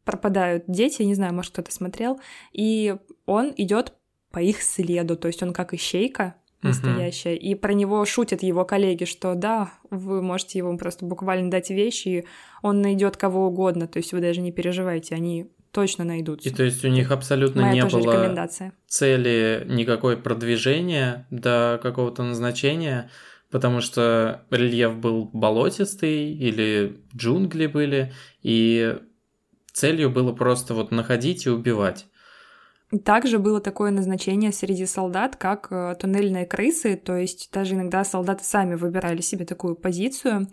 пропадают 0.05 0.65
дети, 0.67 1.01
не 1.03 1.15
знаю, 1.15 1.33
может, 1.33 1.53
кто-то 1.53 1.71
смотрел, 1.71 2.19
и 2.51 2.95
он 3.25 3.53
идет 3.57 3.93
по 4.31 4.39
их 4.39 4.61
следу, 4.61 5.15
то 5.15 5.27
есть 5.27 5.43
он 5.43 5.53
как 5.53 5.73
ищейка, 5.73 6.35
настоящая. 6.61 7.35
Uh-huh. 7.35 7.39
И 7.39 7.55
про 7.55 7.73
него 7.73 8.03
шутят 8.05 8.41
его 8.41 8.65
коллеги, 8.65 9.03
что 9.05 9.35
да, 9.35 9.73
вы 9.89 10.21
можете 10.21 10.59
ему 10.59 10.77
просто 10.77 11.05
буквально 11.05 11.51
дать 11.51 11.69
вещи, 11.69 12.07
и 12.07 12.25
он 12.61 12.81
найдет 12.81 13.17
кого 13.17 13.47
угодно. 13.47 13.87
То 13.87 13.97
есть 13.97 14.13
вы 14.13 14.21
даже 14.21 14.41
не 14.41 14.51
переживайте, 14.51 15.15
они 15.15 15.51
точно 15.73 16.05
найдутся. 16.05 16.47
И 16.47 16.53
то 16.53 16.63
есть 16.63 16.85
у 16.85 16.87
них 16.87 17.11
абсолютно 17.11 17.63
Моя 17.63 17.73
не 17.73 17.85
было 17.85 18.47
цели 18.87 19.65
никакой 19.67 20.15
продвижения 20.15 21.27
до 21.31 21.79
какого-то 21.81 22.23
назначения, 22.23 23.09
потому 23.49 23.81
что 23.81 24.45
рельеф 24.51 24.95
был 24.95 25.29
болотистый 25.33 26.31
или 26.31 27.01
джунгли 27.15 27.65
были, 27.65 28.13
и 28.43 28.99
целью 29.73 30.11
было 30.11 30.31
просто 30.31 30.75
вот 30.75 30.91
находить 30.91 31.47
и 31.47 31.49
убивать. 31.49 32.05
Также 32.99 33.39
было 33.39 33.59
такое 33.59 33.89
назначение 33.91 34.51
среди 34.51 34.85
солдат, 34.85 35.35
как 35.35 35.67
э, 35.71 35.95
туннельные 35.99 36.45
крысы, 36.45 36.95
то 36.95 37.17
есть 37.17 37.49
даже 37.51 37.73
иногда 37.73 38.03
солдаты 38.03 38.43
сами 38.43 38.75
выбирали 38.75 39.21
себе 39.21 39.45
такую 39.45 39.75
позицию. 39.75 40.47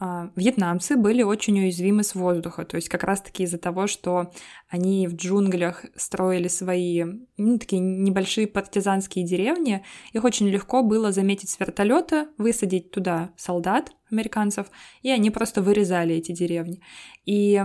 А, 0.00 0.30
вьетнамцы 0.34 0.96
были 0.96 1.22
очень 1.22 1.58
уязвимы 1.60 2.02
с 2.02 2.16
воздуха, 2.16 2.64
то 2.64 2.76
есть 2.76 2.88
как 2.88 3.04
раз-таки 3.04 3.44
из-за 3.44 3.58
того, 3.58 3.86
что 3.86 4.32
они 4.68 5.06
в 5.06 5.14
джунглях 5.14 5.84
строили 5.94 6.48
свои 6.48 7.04
ну, 7.36 7.58
такие 7.58 7.80
небольшие 7.80 8.48
партизанские 8.48 9.24
деревни, 9.24 9.84
их 10.12 10.24
очень 10.24 10.48
легко 10.48 10.82
было 10.82 11.12
заметить 11.12 11.50
с 11.50 11.60
вертолета, 11.60 12.26
высадить 12.38 12.90
туда 12.90 13.30
солдат 13.36 13.92
американцев, 14.10 14.66
и 15.02 15.10
они 15.10 15.30
просто 15.30 15.62
вырезали 15.62 16.16
эти 16.16 16.32
деревни. 16.32 16.80
И 17.24 17.62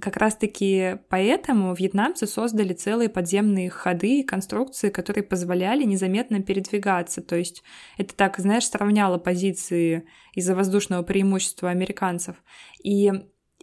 как 0.00 0.16
раз-таки 0.16 0.98
поэтому 1.08 1.74
вьетнамцы 1.74 2.26
создали 2.26 2.72
целые 2.72 3.08
подземные 3.08 3.70
ходы 3.70 4.20
и 4.20 4.24
конструкции, 4.24 4.88
которые 4.90 5.22
позволяли 5.22 5.84
незаметно 5.84 6.42
передвигаться. 6.42 7.22
То 7.22 7.36
есть 7.36 7.62
это 7.98 8.14
так, 8.14 8.38
знаешь, 8.38 8.66
сравняло 8.66 9.18
позиции 9.18 10.04
из-за 10.34 10.54
воздушного 10.54 11.02
преимущества 11.02 11.70
американцев. 11.70 12.36
И 12.82 13.12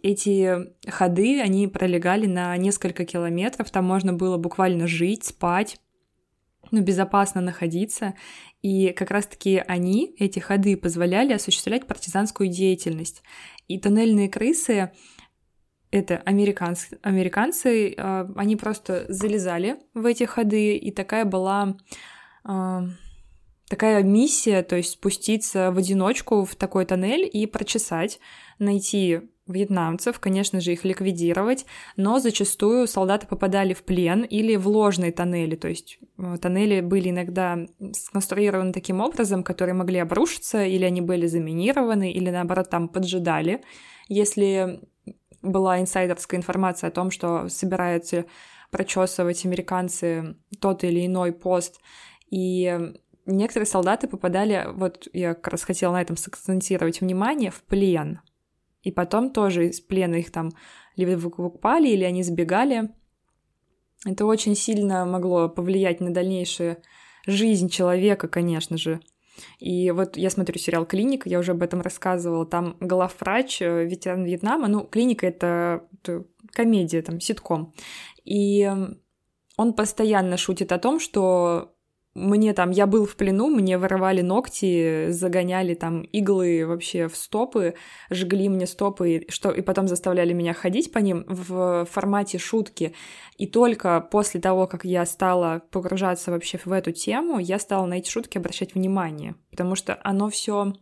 эти 0.02 0.72
ходы, 0.88 1.40
они 1.40 1.68
пролегали 1.68 2.26
на 2.26 2.56
несколько 2.56 3.04
километров, 3.04 3.70
там 3.70 3.84
можно 3.84 4.12
было 4.12 4.38
буквально 4.38 4.86
жить, 4.86 5.24
спать, 5.24 5.78
ну, 6.70 6.80
безопасно 6.80 7.40
находиться. 7.40 8.14
И 8.62 8.90
как 8.92 9.10
раз-таки 9.10 9.62
они, 9.66 10.14
эти 10.18 10.38
ходы, 10.38 10.76
позволяли 10.76 11.32
осуществлять 11.32 11.86
партизанскую 11.86 12.48
деятельность. 12.48 13.22
И 13.68 13.78
тоннельные 13.78 14.28
крысы 14.28 14.92
это 15.90 16.18
американцы, 16.18 16.98
американцы, 17.02 17.94
они 17.96 18.56
просто 18.56 19.06
залезали 19.08 19.78
в 19.94 20.06
эти 20.06 20.24
ходы, 20.24 20.76
и 20.76 20.90
такая 20.92 21.24
была 21.24 21.76
а, 22.44 22.84
такая 23.68 24.02
миссия, 24.02 24.62
то 24.62 24.76
есть 24.76 24.92
спуститься 24.92 25.70
в 25.70 25.78
одиночку 25.78 26.44
в 26.44 26.54
такой 26.56 26.84
тоннель 26.84 27.28
и 27.32 27.46
прочесать, 27.46 28.18
найти 28.58 29.20
вьетнамцев, 29.46 30.18
конечно 30.18 30.60
же, 30.60 30.72
их 30.72 30.84
ликвидировать, 30.84 31.66
но 31.96 32.18
зачастую 32.18 32.86
солдаты 32.86 33.26
попадали 33.26 33.72
в 33.74 33.82
плен 33.82 34.22
или 34.22 34.56
в 34.56 34.66
ложные 34.68 35.12
тоннели, 35.12 35.56
то 35.56 35.68
есть 35.68 35.98
э, 36.18 36.36
тоннели 36.40 36.80
были 36.80 37.10
иногда 37.10 37.58
сконструированы 37.92 38.72
таким 38.72 39.00
образом, 39.00 39.42
которые 39.42 39.74
могли 39.74 39.98
обрушиться, 39.98 40.64
или 40.64 40.84
они 40.84 41.00
были 41.00 41.26
заминированы, 41.26 42.12
или 42.12 42.30
наоборот 42.30 42.70
там 42.70 42.88
поджидали. 42.88 43.62
Если 44.08 44.80
была 45.42 45.80
инсайдерская 45.80 46.38
информация 46.38 46.88
о 46.88 46.92
том, 46.92 47.10
что 47.10 47.48
собираются 47.48 48.26
прочесывать 48.70 49.44
американцы 49.44 50.36
тот 50.60 50.84
или 50.84 51.06
иной 51.06 51.32
пост, 51.32 51.80
и 52.30 52.92
некоторые 53.26 53.66
солдаты 53.66 54.06
попадали, 54.08 54.66
вот 54.72 55.08
я 55.12 55.34
как 55.34 55.48
раз 55.48 55.64
хотела 55.64 55.92
на 55.92 56.02
этом 56.02 56.16
сакцентировать 56.16 57.00
внимание, 57.00 57.50
в 57.50 57.62
плен. 57.62 58.20
И 58.82 58.92
потом 58.92 59.30
тоже 59.30 59.68
из 59.68 59.80
плена 59.80 60.16
их 60.16 60.30
там 60.30 60.50
либо 60.96 61.18
выкупали, 61.18 61.88
или 61.88 62.04
они 62.04 62.22
сбегали. 62.22 62.90
Это 64.06 64.24
очень 64.24 64.54
сильно 64.54 65.04
могло 65.04 65.48
повлиять 65.48 66.00
на 66.00 66.14
дальнейшую 66.14 66.78
жизнь 67.26 67.68
человека, 67.68 68.28
конечно 68.28 68.78
же. 68.78 69.00
И 69.58 69.90
вот 69.90 70.16
я 70.16 70.30
смотрю 70.30 70.58
сериал 70.58 70.86
«Клиника», 70.86 71.28
я 71.28 71.38
уже 71.38 71.52
об 71.52 71.62
этом 71.62 71.80
рассказывала, 71.80 72.46
там 72.46 72.76
главврач, 72.80 73.62
э, 73.62 73.84
ветеран 73.84 74.24
Вьетнама, 74.24 74.68
ну, 74.68 74.84
«Клиника»— 74.84 75.26
это, 75.28 75.86
комедия, 76.52 77.02
там, 77.02 77.20
ситком. 77.20 77.72
И 78.24 78.70
он 79.56 79.74
постоянно 79.74 80.36
шутит 80.36 80.72
о 80.72 80.78
том, 80.78 81.00
что 81.00 81.74
мне 82.14 82.54
там, 82.54 82.70
я 82.70 82.86
был 82.86 83.06
в 83.06 83.14
плену, 83.14 83.48
мне 83.48 83.78
вырывали 83.78 84.20
ногти, 84.20 85.10
загоняли 85.10 85.74
там 85.74 86.02
иглы 86.02 86.66
вообще 86.66 87.06
в 87.06 87.16
стопы, 87.16 87.74
жгли 88.10 88.48
мне 88.48 88.66
стопы, 88.66 89.26
что, 89.28 89.50
и 89.52 89.60
потом 89.62 89.86
заставляли 89.86 90.32
меня 90.32 90.52
ходить 90.52 90.90
по 90.90 90.98
ним 90.98 91.24
в 91.28 91.86
формате 91.88 92.38
шутки. 92.38 92.94
И 93.36 93.46
только 93.46 94.00
после 94.00 94.40
того, 94.40 94.66
как 94.66 94.84
я 94.84 95.06
стала 95.06 95.62
погружаться 95.70 96.32
вообще 96.32 96.58
в 96.64 96.72
эту 96.72 96.90
тему, 96.90 97.38
я 97.38 97.60
стала 97.60 97.86
на 97.86 97.94
эти 97.94 98.10
шутки 98.10 98.38
обращать 98.38 98.74
внимание, 98.74 99.36
потому 99.50 99.76
что 99.76 99.98
оно 100.02 100.30
все 100.30 100.72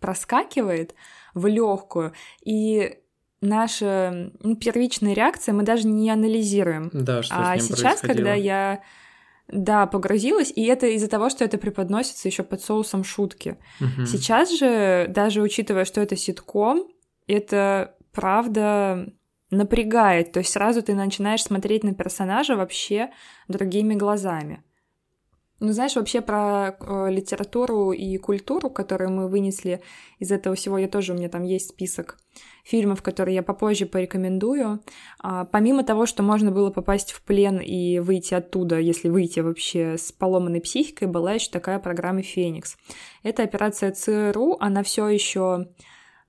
проскакивает 0.00 0.94
в 1.34 1.46
легкую, 1.46 2.12
и 2.44 2.98
наша 3.40 4.32
первичная 4.60 5.14
реакция 5.14 5.52
мы 5.52 5.62
даже 5.62 5.86
не 5.86 6.10
анализируем. 6.10 6.90
Да, 6.92 7.22
что 7.22 7.34
а 7.38 7.58
сейчас, 7.58 8.00
когда 8.00 8.34
я 8.34 8.82
да, 9.48 9.86
погрузилась, 9.86 10.52
и 10.54 10.64
это 10.64 10.86
из-за 10.88 11.08
того, 11.08 11.28
что 11.28 11.44
это 11.44 11.58
преподносится 11.58 12.28
еще 12.28 12.42
под 12.42 12.62
соусом 12.62 13.04
шутки. 13.04 13.58
Угу. 13.80 14.06
Сейчас 14.06 14.56
же, 14.56 15.06
даже 15.08 15.42
учитывая, 15.42 15.84
что 15.84 16.00
это 16.00 16.16
ситком, 16.16 16.88
это 17.26 17.94
правда 18.12 19.12
напрягает. 19.50 20.32
То 20.32 20.40
есть 20.40 20.52
сразу 20.52 20.82
ты 20.82 20.94
начинаешь 20.94 21.42
смотреть 21.42 21.84
на 21.84 21.94
персонажа 21.94 22.56
вообще 22.56 23.10
другими 23.48 23.94
глазами. 23.94 24.62
Ну, 25.60 25.72
знаешь, 25.72 25.94
вообще 25.94 26.20
про 26.20 26.76
э, 26.78 27.10
литературу 27.10 27.92
и 27.92 28.16
культуру, 28.18 28.70
которую 28.70 29.10
мы 29.12 29.28
вынесли 29.28 29.80
из 30.18 30.32
этого 30.32 30.56
всего, 30.56 30.78
я 30.78 30.88
тоже, 30.88 31.12
у 31.12 31.16
меня 31.16 31.28
там 31.28 31.44
есть 31.44 31.70
список 31.70 32.18
фильмов, 32.64 33.02
которые 33.02 33.36
я 33.36 33.42
попозже 33.42 33.86
порекомендую. 33.86 34.82
А, 35.20 35.44
помимо 35.44 35.84
того, 35.84 36.06
что 36.06 36.24
можно 36.24 36.50
было 36.50 36.70
попасть 36.70 37.12
в 37.12 37.22
плен 37.22 37.58
и 37.58 38.00
выйти 38.00 38.34
оттуда, 38.34 38.80
если 38.80 39.08
выйти 39.08 39.40
вообще 39.40 39.96
с 39.96 40.10
поломанной 40.10 40.60
психикой, 40.60 41.06
была 41.06 41.34
еще 41.34 41.50
такая 41.50 41.78
программа 41.78 42.22
«Феникс». 42.22 42.76
Это 43.22 43.44
операция 43.44 43.92
ЦРУ, 43.92 44.56
она 44.58 44.82
все 44.82 45.06
еще 45.08 45.68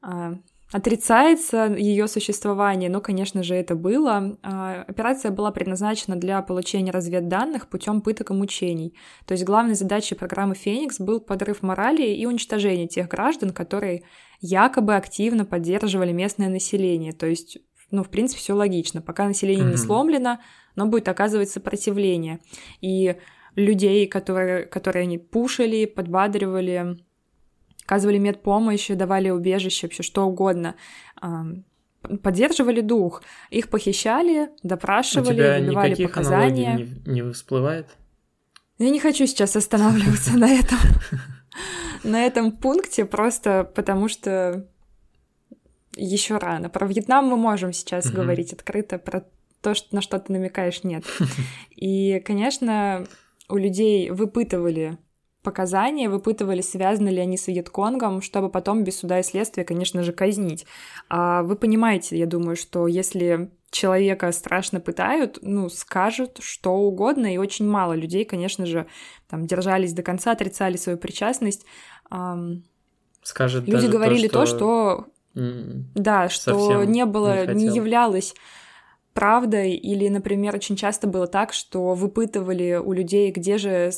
а, 0.01 0.36
отрицается 0.72 1.68
ее 1.68 2.08
существование, 2.08 2.90
но, 2.90 3.00
конечно 3.00 3.44
же, 3.44 3.56
это 3.56 3.76
было. 3.76 4.38
А, 4.42 4.84
операция 4.88 5.32
была 5.32 5.52
предназначена 5.52 6.16
для 6.16 6.42
получения 6.42 6.92
разведданных 6.92 7.68
путем 7.68 8.02
пыток 8.02 8.32
и 8.32 8.34
мучений. 8.34 8.98
То 9.26 9.34
есть 9.34 9.44
главной 9.44 9.76
задачей 9.76 10.16
программы 10.16 10.56
«Феникс» 10.56 11.00
был 11.00 11.20
подрыв 11.20 11.62
морали 11.62 12.04
и 12.04 12.26
уничтожение 12.26 12.88
тех 12.88 13.08
граждан, 13.08 13.52
которые 13.52 14.04
якобы 14.42 14.96
активно 14.96 15.46
поддерживали 15.46 16.12
местное 16.12 16.50
население. 16.50 17.14
То 17.14 17.28
есть, 17.28 17.60
ну, 17.92 18.04
в 18.04 18.10
принципе, 18.10 18.40
все 18.40 18.54
логично. 18.54 19.02
Пока 19.02 19.28
население 19.28 19.66
mm-hmm. 19.66 19.72
не 19.72 19.78
сломлено, 19.78 20.40
но 20.76 20.88
будет 20.88 21.08
оказывать 21.08 21.50
сопротивление. 21.50 22.40
И 22.82 23.16
людей, 23.56 24.08
которые, 24.08 24.66
которые 24.66 25.04
они 25.04 25.18
пушили, 25.18 25.86
подбадривали, 25.86 26.98
оказывали 27.86 28.18
медпомощь, 28.18 28.88
давали 28.89 29.30
убежище, 29.30 29.88
вообще 29.88 30.04
что 30.04 30.25
угодно, 30.25 30.75
поддерживали 32.24 32.82
дух. 32.82 33.24
Их 33.50 33.70
похищали, 33.70 34.50
допрашивали, 34.63 35.62
выбивали 35.62 36.06
показания. 36.06 36.89
Не, 37.06 37.22
не 37.22 37.32
всплывает? 37.32 37.88
Я 38.77 38.89
не 38.89 39.00
хочу 39.00 39.25
сейчас 39.25 39.56
останавливаться 39.56 40.38
на 40.38 40.50
этом 40.50 40.80
на 42.04 42.24
этом 42.24 42.51
пункте, 42.51 43.06
просто 43.06 43.70
потому 43.75 44.08
что 44.08 44.68
еще 45.96 46.38
рано. 46.38 46.70
Про 46.70 46.88
Вьетнам 46.88 47.25
мы 47.25 47.38
можем 47.38 47.74
сейчас 47.74 48.10
говорить 48.12 48.53
открыто, 48.53 48.98
про 48.98 49.25
то, 49.62 49.74
на 49.92 50.01
что 50.01 50.20
ты 50.20 50.31
намекаешь, 50.31 50.83
нет. 50.83 51.03
И, 51.75 52.20
конечно, 52.20 53.05
у 53.50 53.57
людей 53.57 54.12
выпытывали 54.12 54.98
показания, 55.46 56.10
выпытывали, 56.10 56.60
связаны 56.60 57.08
ли 57.08 57.20
они 57.20 57.38
с 57.38 57.48
Вьетконгом, 57.48 58.22
чтобы 58.22 58.50
потом 58.50 58.84
без 58.84 59.00
суда 59.00 59.22
и 59.22 59.24
следствия, 59.24 59.64
конечно 59.64 60.03
же, 60.03 60.12
казнить. 60.12 60.66
А 61.08 61.44
вы 61.44 61.55
понимаете, 61.55 62.18
я 62.18 62.25
думаю, 62.25 62.58
что 62.58 62.88
если 62.88 63.50
человека 63.72 64.31
страшно 64.34 64.81
пытают, 64.81 65.40
ну, 65.42 65.70
скажут 65.70 66.40
что 66.42 66.74
угодно, 66.74 67.34
и 67.34 67.38
очень 67.38 67.68
мало 67.68 67.94
людей, 67.94 68.25
конечно 68.25 68.66
же, 68.66 68.88
там 69.29 69.46
держались 69.46 69.94
до 69.94 70.03
конца, 70.03 70.31
отрицали 70.31 70.75
свою 70.77 70.98
причастность. 70.98 71.66
Скажет 73.22 73.68
Люди 73.68 73.88
говорили 73.88 74.27
то, 74.27 74.46
что... 74.46 74.58
то, 74.58 75.05
что... 75.05 75.12
Да, 75.96 76.29
что 76.29 76.84
не 76.86 77.05
было, 77.05 77.48
не, 77.53 77.68
не 77.68 77.75
являлось 77.75 78.34
правдой, 79.14 79.72
или, 79.72 80.10
например, 80.10 80.55
очень 80.55 80.75
часто 80.75 81.08
было 81.08 81.25
так, 81.25 81.53
что 81.53 81.94
выпытывали 81.94 82.75
у 82.75 82.94
людей, 82.94 83.31
где 83.31 83.58
же 83.58 83.92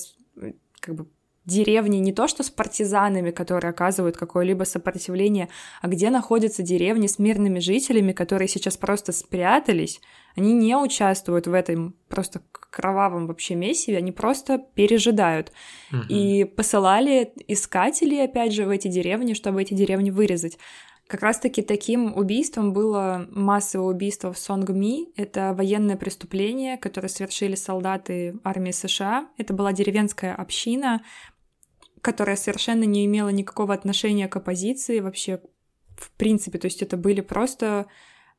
как 0.80 0.96
бы 0.96 1.08
деревни 1.48 1.98
не 1.98 2.12
то 2.12 2.28
что 2.28 2.44
с 2.44 2.50
партизанами, 2.50 3.32
которые 3.32 3.72
оказывают 3.72 4.18
какое-либо 4.18 4.66
сопротивление, 4.66 5.50
а 5.82 5.88
где 5.88 6.10
находятся 6.10 6.62
деревни 6.62 7.08
с 7.08 7.18
мирными 7.18 7.60
жителями, 7.60 8.12
которые 8.12 8.48
сейчас 8.48 8.78
просто 8.78 9.14
спрятались, 9.14 10.02
они 10.36 10.54
не 10.54 10.76
участвуют 10.76 11.48
в 11.48 11.54
этом 11.54 11.96
просто 12.10 12.42
кровавом 12.52 13.26
вообще 13.26 13.56
месиве, 13.56 13.98
они 13.98 14.12
просто 14.12 14.60
пережидают. 14.76 15.52
Угу. 15.92 16.02
И 16.10 16.44
посылали 16.44 17.32
искателей, 17.48 18.24
опять 18.24 18.54
же, 18.54 18.66
в 18.66 18.70
эти 18.70 18.88
деревни, 18.88 19.34
чтобы 19.34 19.62
эти 19.62 19.74
деревни 19.74 20.12
вырезать. 20.12 20.60
Как 21.08 21.22
раз-таки 21.22 21.62
таким 21.62 22.18
убийством 22.18 22.74
было 22.74 23.26
массовое 23.32 23.88
убийство 23.88 24.34
в 24.34 24.38
Сонгми. 24.38 25.08
Это 25.16 25.54
военное 25.54 25.96
преступление, 25.96 26.78
которое 26.78 27.08
совершили 27.08 27.56
солдаты 27.56 28.38
армии 28.44 28.72
США. 28.72 29.30
Это 29.38 29.54
была 29.54 29.72
деревенская 29.72 30.36
община, 30.36 31.02
которая 32.02 32.36
совершенно 32.36 32.84
не 32.84 33.06
имела 33.06 33.30
никакого 33.30 33.74
отношения 33.74 34.28
к 34.28 34.36
оппозиции 34.36 35.00
вообще, 35.00 35.42
в 35.98 36.12
принципе. 36.12 36.60
То 36.60 36.66
есть 36.66 36.82
это 36.82 36.98
были 36.98 37.22
просто 37.22 37.88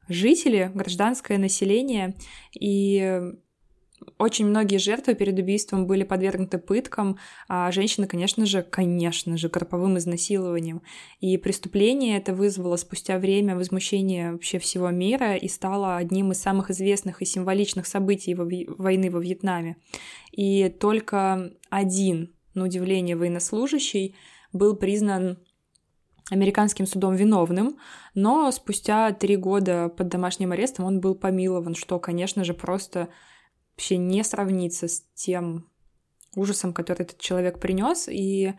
жители, 0.08 0.70
гражданское 0.74 1.38
население, 1.38 2.14
и 2.58 3.22
очень 4.18 4.46
многие 4.46 4.78
жертвы 4.78 5.14
перед 5.14 5.38
убийством 5.38 5.86
были 5.86 6.04
подвергнуты 6.04 6.58
пыткам, 6.58 7.18
а 7.48 7.70
женщины, 7.72 8.06
конечно 8.06 8.46
же, 8.46 8.62
конечно 8.62 9.36
же, 9.36 9.48
групповым 9.48 9.98
изнасилованием. 9.98 10.82
И 11.20 11.36
преступление 11.36 12.18
это 12.18 12.34
вызвало 12.34 12.76
спустя 12.76 13.18
время 13.18 13.56
возмущение 13.56 14.32
вообще 14.32 14.58
всего 14.58 14.90
мира 14.90 15.36
и 15.36 15.48
стало 15.48 15.96
одним 15.96 16.32
из 16.32 16.40
самых 16.40 16.70
известных 16.70 17.22
и 17.22 17.26
символичных 17.26 17.86
событий 17.86 18.34
во 18.34 18.44
войны 18.44 19.10
во 19.10 19.20
Вьетнаме. 19.20 19.76
И 20.32 20.68
только 20.68 21.52
один 21.70 22.32
на 22.58 22.64
удивление 22.64 23.16
военнослужащий, 23.16 24.14
был 24.52 24.76
признан 24.76 25.38
американским 26.30 26.86
судом 26.86 27.14
виновным, 27.14 27.78
но 28.14 28.50
спустя 28.52 29.12
три 29.12 29.36
года 29.36 29.88
под 29.88 30.08
домашним 30.08 30.52
арестом 30.52 30.84
он 30.84 31.00
был 31.00 31.14
помилован, 31.14 31.74
что, 31.74 31.98
конечно 31.98 32.44
же, 32.44 32.54
просто 32.54 33.08
вообще 33.72 33.96
не 33.96 34.22
сравнится 34.24 34.88
с 34.88 35.02
тем 35.14 35.70
ужасом, 36.34 36.72
который 36.72 37.02
этот 37.02 37.18
человек 37.18 37.60
принес. 37.60 38.08
И 38.08 38.54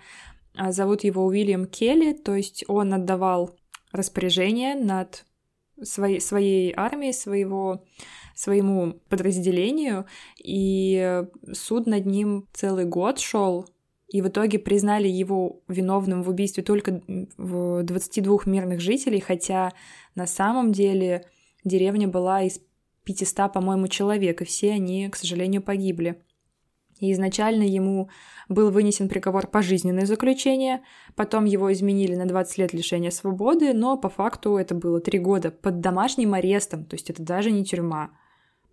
а, 0.55 0.71
зовут 0.71 1.03
его 1.03 1.25
Уильям 1.25 1.65
Келли, 1.65 2.13
то 2.13 2.35
есть 2.35 2.63
он 2.67 2.93
отдавал 2.93 3.55
распоряжение 3.91 4.75
над 4.75 5.25
своей, 5.83 6.19
своей 6.19 6.73
армией, 6.75 7.13
своего, 7.13 7.85
своему 8.35 9.01
подразделению, 9.09 10.05
и 10.38 11.23
суд 11.53 11.88
над 11.88 12.05
ним 12.05 12.47
целый 12.53 12.85
год 12.85 13.19
шел, 13.19 13.67
и 14.09 14.21
в 14.21 14.27
итоге 14.27 14.57
признали 14.57 15.07
его 15.07 15.61
виновным 15.67 16.23
в 16.23 16.29
убийстве 16.29 16.63
только 16.63 17.01
22 17.37 18.37
мирных 18.45 18.79
жителей, 18.79 19.19
хотя 19.19 19.71
на 20.15 20.25
самом 20.25 20.71
деле 20.71 21.25
деревня 21.63 22.07
была 22.07 22.41
из 22.41 22.59
500, 23.03 23.53
по-моему, 23.53 23.87
человек, 23.87 24.41
и 24.41 24.45
все 24.45 24.71
они, 24.71 25.09
к 25.09 25.15
сожалению, 25.15 25.61
погибли. 25.61 26.23
И 26.99 27.13
изначально 27.13 27.63
ему 27.63 28.09
был 28.49 28.71
вынесен 28.71 29.07
приговор 29.07 29.47
пожизненное 29.47 30.05
заключение, 30.05 30.81
потом 31.15 31.45
его 31.45 31.71
изменили 31.71 32.15
на 32.15 32.25
20 32.25 32.57
лет 32.57 32.73
лишения 32.73 33.11
свободы, 33.11 33.73
но 33.73 33.95
по 33.95 34.09
факту 34.09 34.57
это 34.57 34.75
было 34.75 34.99
3 34.99 35.19
года 35.19 35.51
под 35.51 35.79
домашним 35.79 36.33
арестом, 36.33 36.83
то 36.83 36.95
есть 36.95 37.09
это 37.09 37.23
даже 37.23 37.51
не 37.51 37.63
тюрьма, 37.63 38.11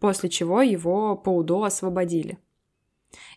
после 0.00 0.28
чего 0.28 0.60
его 0.60 1.16
по 1.16 1.30
УДО 1.30 1.64
освободили. 1.64 2.38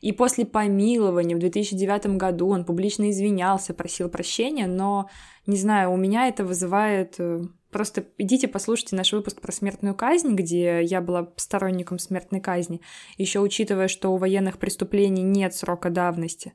И 0.01 0.11
после 0.11 0.45
помилования 0.45 1.35
в 1.35 1.39
2009 1.39 2.17
году 2.17 2.49
он 2.49 2.65
публично 2.65 3.09
извинялся, 3.09 3.73
просил 3.73 4.09
прощения, 4.09 4.67
но, 4.67 5.09
не 5.45 5.57
знаю, 5.57 5.91
у 5.91 5.97
меня 5.97 6.27
это 6.27 6.43
вызывает 6.43 7.15
э, 7.19 7.41
Просто 7.71 8.05
идите 8.17 8.47
послушайте 8.47 8.95
наш 8.95 9.13
выпуск 9.13 9.41
про 9.41 9.51
смертную 9.51 9.93
казнь, 9.93 10.33
где 10.33 10.83
я 10.83 11.01
была 11.01 11.29
сторонником 11.35 11.99
смертной 11.99 12.41
казни, 12.41 12.81
еще 13.17 13.41
учитывая, 13.41 13.87
что 13.87 14.09
у 14.09 14.17
военных 14.17 14.57
преступлений 14.57 15.21
нет 15.21 15.53
срока 15.53 15.91
давности. 15.91 16.53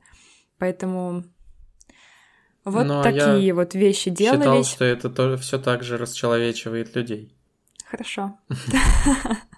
Поэтому 0.57 1.23
вот 2.65 2.85
Но 2.85 2.95
ну, 2.95 2.99
а 2.99 3.03
такие 3.03 3.53
вот 3.53 3.75
вещи 3.75 4.09
делались. 4.09 4.41
Считал, 4.41 4.63
что 4.63 4.85
это 4.85 5.09
тоже 5.09 5.37
все 5.37 5.57
так 5.57 5.83
же 5.83 5.97
расчеловечивает 5.97 6.95
людей. 6.95 7.33
Хорошо. 7.85 8.37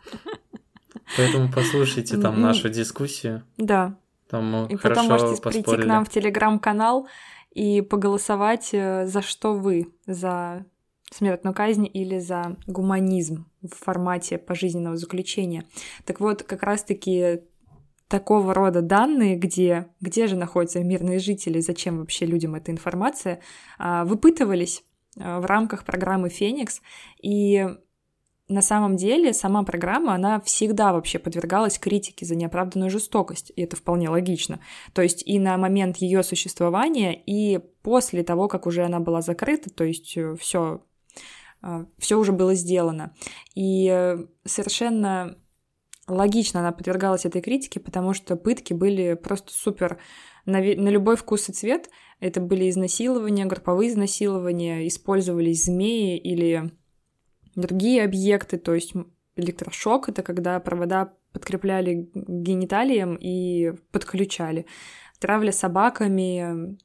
Поэтому 1.16 1.50
послушайте 1.52 2.18
там 2.18 2.42
нашу 2.42 2.70
дискуссию. 2.70 3.44
Да. 3.58 3.96
Там 4.30 4.52
мы 4.52 4.68
и 4.68 4.76
хорошо 4.76 5.02
потом 5.02 5.06
можете 5.08 5.42
поспорили. 5.42 5.64
прийти 5.64 5.82
к 5.84 5.86
нам 5.86 6.06
в 6.06 6.10
телеграм-канал 6.10 7.08
и 7.52 7.82
поголосовать 7.82 8.70
э, 8.74 9.08
за 9.08 9.22
что 9.22 9.54
вы, 9.54 9.88
за 10.06 10.66
смертную 11.12 11.54
казнь 11.54 11.90
или 11.92 12.20
за 12.20 12.58
гуманизм 12.68 13.46
в 13.62 13.74
формате 13.74 14.38
пожизненного 14.38 14.98
заключения. 14.98 15.66
Так 16.06 16.20
вот, 16.20 16.44
как 16.44 16.64
раз-таки 16.64 17.42
такого 18.08 18.54
рода 18.54 18.82
данные, 18.82 19.36
где, 19.36 19.88
где 20.02 20.28
же 20.28 20.36
находятся 20.36 20.84
мирные 20.84 21.20
жители, 21.20 21.60
зачем 21.60 22.00
вообще 22.00 22.26
людям 22.26 22.56
эта 22.56 22.72
информация, 22.72 23.42
а, 23.78 24.06
выпытывались 24.06 24.84
а, 25.20 25.40
в 25.40 25.46
рамках 25.46 25.84
программы 25.84 26.30
«Феникс», 26.30 26.82
и 27.22 27.68
на 28.50 28.62
самом 28.62 28.96
деле 28.96 29.34
сама 29.34 29.64
программа, 29.64 30.14
она 30.16 30.40
всегда 30.42 30.94
вообще 30.94 31.20
подвергалась 31.20 31.78
критике 31.78 32.26
за 32.26 32.36
неоправданную 32.36 32.90
жестокость, 32.90 33.52
и 33.56 33.62
это 33.62 33.76
вполне 33.76 34.10
логично. 34.10 34.60
То 34.94 35.02
есть 35.02 35.22
и 35.26 35.38
на 35.38 35.58
момент 35.58 35.98
ее 35.98 36.24
существования, 36.24 37.14
и 37.14 37.60
после 37.82 38.24
того, 38.24 38.48
как 38.48 38.66
уже 38.66 38.86
она 38.86 39.00
была 39.00 39.22
закрыта, 39.22 39.70
то 39.70 39.84
есть 39.84 40.18
все 40.40 40.82
э, 41.62 41.86
все 41.98 42.18
уже 42.18 42.32
было 42.32 42.56
сделано. 42.56 43.14
И 43.54 43.90
э, 43.92 44.26
совершенно 44.46 45.38
логично 46.08 46.62
она 46.62 46.72
подвергалась 46.72 47.26
этой 47.26 47.42
критике, 47.42 47.82
потому 47.82 48.14
что 48.14 48.38
пытки 48.38 48.74
были 48.74 49.16
просто 49.16 49.52
супер 49.52 50.00
на, 50.46 50.60
на 50.60 50.90
любой 50.90 51.18
вкус 51.18 51.50
и 51.50 51.52
цвет. 51.54 51.90
Это 52.22 52.40
были 52.40 52.70
изнасилования, 52.70 53.46
групповые 53.46 53.90
изнасилования, 53.90 54.88
использовались 54.88 55.66
змеи 55.66 56.18
или 56.18 56.72
другие 57.58 58.04
объекты, 58.04 58.58
то 58.58 58.74
есть 58.74 58.94
электрошок— 59.36 60.10
это 60.10 60.24
когда 60.24 60.60
провода 60.60 61.14
подкрепляли 61.34 62.10
гениталиям 62.14 63.16
и 63.16 63.74
подключали. 63.92 64.66
Травля 65.20 65.52
собаками, 65.52 66.78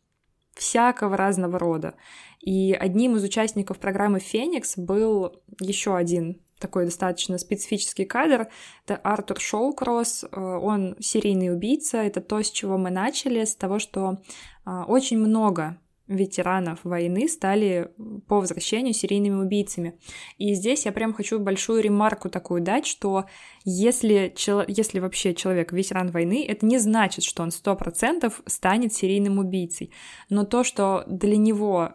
всякого 0.54 1.16
разного 1.16 1.58
рода. 1.58 1.94
И 2.40 2.72
одним 2.72 3.16
из 3.16 3.24
участников 3.24 3.78
программы 3.78 4.18
«Феникс» 4.18 4.76
был 4.76 5.42
еще 5.60 5.96
один 5.96 6.40
такой 6.58 6.84
достаточно 6.84 7.38
специфический 7.38 8.04
кадр. 8.04 8.48
Это 8.86 8.96
Артур 8.96 9.40
Шоукросс. 9.40 10.24
Э, 10.24 10.40
он 10.40 10.96
серийный 11.00 11.52
убийца. 11.52 11.98
Это 11.98 12.20
то, 12.20 12.40
с 12.40 12.50
чего 12.50 12.78
мы 12.78 12.90
начали, 12.90 13.44
с 13.44 13.56
того, 13.56 13.80
что 13.80 14.18
э, 14.64 14.70
очень 14.86 15.18
много 15.18 15.78
ветеранов 16.16 16.80
войны 16.84 17.28
стали 17.28 17.90
по 18.26 18.40
возвращению 18.40 18.94
серийными 18.94 19.42
убийцами. 19.42 19.94
И 20.38 20.54
здесь 20.54 20.86
я 20.86 20.92
прям 20.92 21.12
хочу 21.12 21.38
большую 21.38 21.82
ремарку 21.82 22.28
такую 22.28 22.62
дать, 22.62 22.86
что 22.86 23.24
если, 23.64 24.34
если 24.68 24.98
вообще 24.98 25.34
человек 25.34 25.72
ветеран 25.72 26.10
войны, 26.10 26.44
это 26.46 26.66
не 26.66 26.78
значит, 26.78 27.24
что 27.24 27.42
он 27.42 27.50
сто 27.50 27.76
процентов 27.76 28.42
станет 28.46 28.92
серийным 28.92 29.38
убийцей. 29.38 29.90
Но 30.28 30.44
то, 30.44 30.64
что 30.64 31.04
для 31.06 31.36
него 31.36 31.94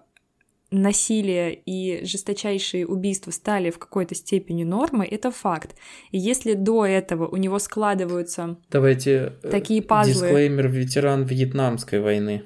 насилие 0.71 1.55
и 1.55 2.03
жесточайшие 2.05 2.85
убийства 2.85 3.31
стали 3.31 3.69
в 3.69 3.79
какой-то 3.79 4.15
степени 4.15 4.63
нормой, 4.63 5.07
это 5.07 5.31
факт. 5.31 5.75
И 6.11 6.17
если 6.17 6.53
до 6.53 6.85
этого 6.85 7.27
у 7.27 7.37
него 7.37 7.59
складываются 7.59 8.57
Давайте 8.69 9.33
э, 9.43 9.49
такие 9.49 9.81
пазлы... 9.81 10.13
Дисклеймер 10.13 10.67
ветеран 10.67 11.23
Вьетнамской 11.23 12.01
войны. 12.01 12.43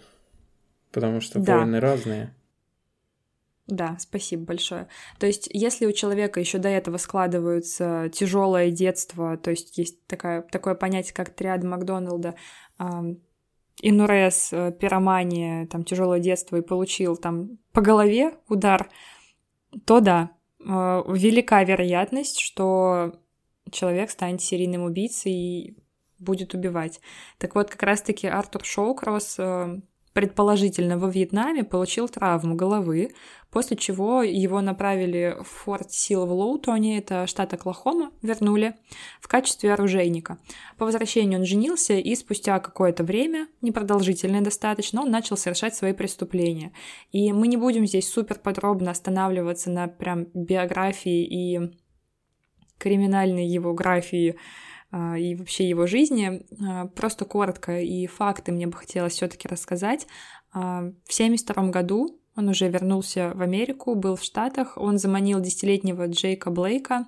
Потому 0.91 1.21
что 1.21 1.39
да. 1.39 1.59
войны 1.59 1.79
разные. 1.79 2.35
Да, 3.67 3.95
спасибо 3.99 4.43
большое. 4.43 4.87
То 5.17 5.27
есть, 5.27 5.47
если 5.51 5.85
у 5.85 5.93
человека 5.93 6.39
еще 6.39 6.57
до 6.57 6.67
этого 6.67 6.97
складываются 6.97 8.09
тяжелое 8.13 8.69
детство, 8.69 9.37
то 9.37 9.51
есть 9.51 9.77
есть 9.77 10.05
такая, 10.07 10.41
такое 10.41 10.75
понятие, 10.75 11.13
как 11.13 11.29
триад 11.29 11.63
Макдоналда, 11.63 12.35
эм, 12.79 13.21
инурез, 13.81 14.51
э, 14.51 14.71
пиромания, 14.77 15.67
там 15.67 15.83
тяжелое 15.83 16.19
детство 16.19 16.57
и 16.57 16.61
получил 16.61 17.15
там 17.15 17.59
по 17.71 17.81
голове 17.81 18.33
удар, 18.49 18.89
то 19.85 20.01
да, 20.01 20.31
э, 20.59 20.63
велика 20.65 21.63
вероятность, 21.63 22.39
что 22.39 23.13
человек 23.71 24.11
станет 24.11 24.41
серийным 24.41 24.83
убийцей 24.83 25.31
и 25.31 25.77
будет 26.19 26.53
убивать. 26.53 26.99
Так 27.37 27.55
вот, 27.55 27.69
как 27.69 27.81
раз-таки 27.83 28.27
Артур 28.27 28.65
Шоукросс 28.65 29.35
э, 29.39 29.79
предположительно 30.13 30.97
во 30.97 31.09
Вьетнаме, 31.09 31.63
получил 31.63 32.09
травму 32.09 32.55
головы, 32.55 33.11
после 33.49 33.77
чего 33.77 34.23
его 34.23 34.61
направили 34.61 35.37
в 35.41 35.47
форт 35.47 35.91
Сил 35.91 36.25
в 36.25 36.31
Лоутоне, 36.31 36.97
это 36.97 37.27
штат 37.27 37.53
Оклахома, 37.53 38.11
вернули 38.21 38.75
в 39.21 39.27
качестве 39.27 39.73
оружейника. 39.73 40.37
По 40.77 40.85
возвращению 40.85 41.39
он 41.39 41.45
женился, 41.45 41.93
и 41.93 42.15
спустя 42.15 42.59
какое-то 42.59 43.03
время, 43.03 43.47
непродолжительное 43.61 44.41
достаточно, 44.41 45.01
он 45.01 45.11
начал 45.11 45.37
совершать 45.37 45.75
свои 45.75 45.93
преступления. 45.93 46.73
И 47.11 47.31
мы 47.31 47.47
не 47.47 47.57
будем 47.57 47.85
здесь 47.85 48.09
супер 48.09 48.39
подробно 48.39 48.91
останавливаться 48.91 49.69
на 49.69 49.87
прям 49.87 50.27
биографии 50.33 51.23
и 51.23 51.71
криминальной 52.77 53.45
его 53.45 53.73
графии 53.73 54.37
и 54.93 55.35
вообще 55.35 55.69
его 55.69 55.87
жизни. 55.87 56.45
А, 56.61 56.87
просто 56.87 57.25
коротко 57.25 57.79
и 57.79 58.07
факты 58.07 58.51
мне 58.51 58.67
бы 58.67 58.73
хотелось 58.73 59.13
все-таки 59.13 59.47
рассказать. 59.47 60.07
А, 60.53 60.81
в 60.81 61.13
1972 61.13 61.69
году 61.69 62.19
он 62.35 62.49
уже 62.49 62.69
вернулся 62.69 63.31
в 63.35 63.41
Америку, 63.41 63.95
был 63.95 64.15
в 64.15 64.23
Штатах. 64.23 64.77
Он 64.77 64.97
заманил 64.97 65.39
десятилетнего 65.41 66.07
Джейка 66.07 66.49
Блейка 66.49 67.07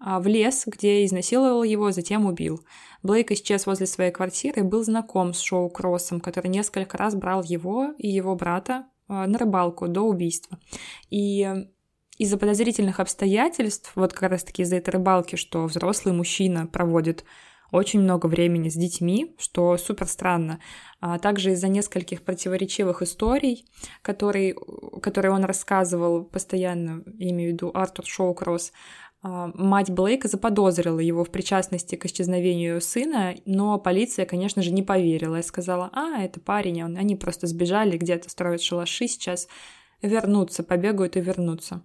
в 0.00 0.26
лес, 0.26 0.64
где 0.66 1.04
изнасиловал 1.04 1.62
его, 1.62 1.92
затем 1.92 2.24
убил. 2.24 2.60
Блейк 3.02 3.32
исчез 3.32 3.66
возле 3.66 3.86
своей 3.86 4.10
квартиры 4.10 4.64
был 4.64 4.82
знаком 4.82 5.34
с 5.34 5.40
Шоу 5.40 5.68
Кроссом, 5.68 6.20
который 6.20 6.48
несколько 6.48 6.96
раз 6.96 7.14
брал 7.14 7.42
его 7.42 7.92
и 7.98 8.08
его 8.08 8.34
брата 8.34 8.86
на 9.08 9.36
рыбалку 9.36 9.88
до 9.88 10.00
убийства. 10.00 10.58
И 11.10 11.66
из-за 12.22 12.38
подозрительных 12.38 13.00
обстоятельств, 13.00 13.90
вот 13.96 14.12
как 14.12 14.30
раз-таки 14.30 14.62
из-за 14.62 14.76
этой 14.76 14.90
рыбалки, 14.90 15.34
что 15.34 15.64
взрослый 15.64 16.14
мужчина 16.14 16.68
проводит 16.68 17.24
очень 17.72 18.00
много 18.00 18.26
времени 18.26 18.68
с 18.68 18.74
детьми, 18.74 19.34
что 19.38 19.76
супер 19.76 20.06
странно, 20.06 20.60
а 21.00 21.18
также 21.18 21.52
из-за 21.52 21.66
нескольких 21.66 22.22
противоречивых 22.22 23.02
историй, 23.02 23.64
которые, 24.02 24.54
которые 25.02 25.32
он 25.32 25.44
рассказывал 25.44 26.24
постоянно, 26.24 27.02
я 27.18 27.30
имею 27.30 27.50
в 27.50 27.54
виду 27.54 27.70
Артур 27.74 28.06
Шоукросс, 28.06 28.72
а, 29.22 29.50
мать 29.54 29.90
Блейка 29.90 30.28
заподозрила 30.28 31.00
его 31.00 31.24
в 31.24 31.30
причастности 31.30 31.96
к 31.96 32.06
исчезновению 32.06 32.80
сына, 32.80 33.34
но 33.46 33.78
полиция, 33.78 34.26
конечно 34.26 34.62
же, 34.62 34.70
не 34.70 34.84
поверила. 34.84 35.40
И 35.40 35.42
сказала, 35.42 35.90
а, 35.92 36.22
это 36.22 36.38
парень, 36.38 36.84
он, 36.84 36.96
они 36.96 37.16
просто 37.16 37.48
сбежали, 37.48 37.96
где-то 37.96 38.30
строят 38.30 38.62
шалаши, 38.62 39.08
сейчас 39.08 39.48
вернутся, 40.02 40.62
побегают 40.62 41.16
и 41.16 41.20
вернутся 41.20 41.82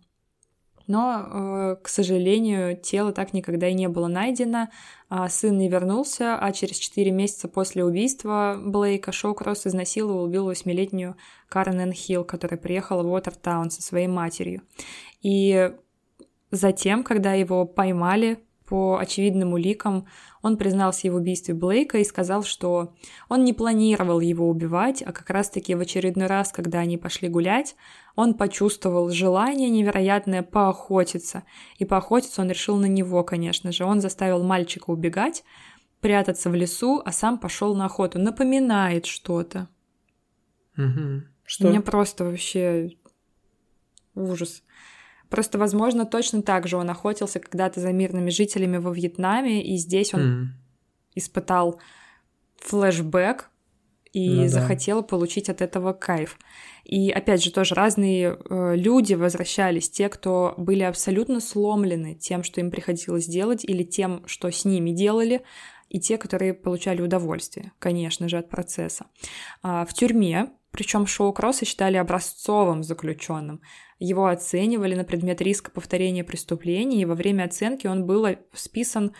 но, 0.88 1.19
э, 1.19 1.76
к 1.84 1.89
сожалению, 1.89 2.78
тело 2.78 3.12
так 3.12 3.34
никогда 3.34 3.67
и 3.67 3.73
не 3.73 3.89
было 3.89 4.08
найдено. 4.08 4.69
А 5.10 5.30
сын 5.30 5.58
не 5.58 5.69
вернулся, 5.69 6.38
а 6.38 6.52
через 6.52 6.78
4 6.78 7.12
месяца 7.12 7.47
после 7.47 7.84
убийства 7.84 8.58
Блейка 8.60 9.12
Шоукросс 9.12 9.67
изнасиловал 9.67 10.26
и 10.26 10.30
убил 10.30 10.45
восьмилетнюю 10.45 11.15
Карен 11.50 11.91
Хилл, 11.91 12.23
которая 12.23 12.60
приехала 12.60 13.04
в 13.04 13.12
Уотертаун 13.12 13.69
со 13.69 13.82
своей 13.82 14.08
матерью. 14.08 14.63
И 15.21 15.71
затем, 16.52 17.04
когда 17.04 17.34
его 17.34 17.65
поймали 17.65 18.39
по 18.67 18.97
очевидным 18.97 19.53
уликам, 19.53 20.08
он 20.41 20.58
признался 20.58 21.12
в 21.12 21.15
убийстве 21.15 21.53
Блейка 21.53 21.99
и 21.99 22.03
сказал, 22.03 22.43
что 22.43 22.93
он 23.30 23.43
не 23.43 23.53
планировал 23.53 24.19
его 24.19 24.49
убивать, 24.49 25.01
а 25.01 25.12
как 25.12 25.30
раз-таки 25.30 25.73
в 25.73 25.80
очередной 25.80 26.27
раз, 26.27 26.51
когда 26.51 26.80
они 26.80 26.97
пошли 26.97 27.30
гулять, 27.30 27.75
он 28.15 28.34
почувствовал 28.34 29.10
желание 29.10 29.69
невероятное 29.69 30.43
поохотиться. 30.43 31.43
И 31.77 31.86
поохотиться 31.86 32.41
он 32.41 32.49
решил 32.49 32.75
на 32.77 32.88
него, 32.88 33.23
конечно 33.23 33.71
же. 33.71 33.86
Он 33.86 34.01
заставил 34.01 34.43
мальчика 34.43 34.89
убегать, 34.89 35.43
прятаться 36.01 36.49
в 36.49 36.56
лесу, 36.56 37.01
а 37.06 37.12
сам 37.12 37.38
пошел 37.38 37.75
на 37.75 37.86
охоту. 37.86 38.19
Напоминает 38.19 39.06
что-то. 39.06 39.69
Угу. 40.77 41.23
Что? 41.45 41.67
Мне 41.67 41.82
просто 41.82 42.25
вообще 42.25 42.91
ужас. 44.13 44.63
Просто, 45.30 45.58
возможно, 45.58 46.06
точно 46.06 46.42
так 46.42 46.68
же 46.68 46.78
он 46.78 46.90
охотился 46.90 47.40
когда-то 47.40 47.80
за 47.80 47.92
мирными 47.92 48.30
жителями 48.30 48.78
во 48.78 48.92
Вьетнаме, 48.92 49.63
и 49.63 49.78
здесь 49.78 50.13
он 50.13 50.22
mm. 50.22 50.46
испытал 51.16 51.80
флешбэк 52.58 53.50
и 54.13 54.30
ну, 54.30 54.48
захотел 54.48 55.02
да. 55.02 55.08
получить 55.08 55.50
от 55.50 55.62
этого 55.62 55.94
кайф. 55.94 56.40
И 56.84 57.12
опять 57.12 57.44
же, 57.44 57.52
тоже 57.52 57.76
разные 57.76 58.38
э, 58.50 58.76
люди 58.76 59.13
возвращались, 59.13 59.90
те, 59.90 60.10
кто 60.10 60.54
были 60.58 60.84
абсолютно 60.84 61.40
сломлены 61.40 62.16
тем, 62.16 62.44
что 62.44 62.62
им 62.62 62.72
приходилось 62.72 63.28
делать, 63.28 63.66
или 63.66 63.84
тем, 63.84 64.24
что 64.26 64.50
с 64.50 64.66
ними 64.66 64.92
делали, 64.92 65.44
и 65.90 66.00
те, 66.00 66.18
которые 66.18 66.54
получали 66.54 67.02
удовольствие, 67.02 67.72
конечно 67.80 68.28
же, 68.28 68.38
от 68.38 68.50
процесса. 68.50 69.06
А 69.62 69.86
в 69.86 69.94
тюрьме, 69.94 70.50
причем 70.72 71.06
Шоу 71.06 71.34
Кросса 71.34 71.66
считали 71.66 71.98
образцовым 71.98 72.84
заключенным. 72.84 73.62
Его 74.00 74.28
оценивали 74.28 74.96
на 74.96 75.04
предмет 75.04 75.42
риска 75.42 75.72
повторения 75.72 76.24
преступлений, 76.24 77.02
и 77.02 77.06
во 77.06 77.16
время 77.16 77.44
оценки 77.44 77.88
он 77.88 78.06
был 78.06 78.28
списан 78.54 79.14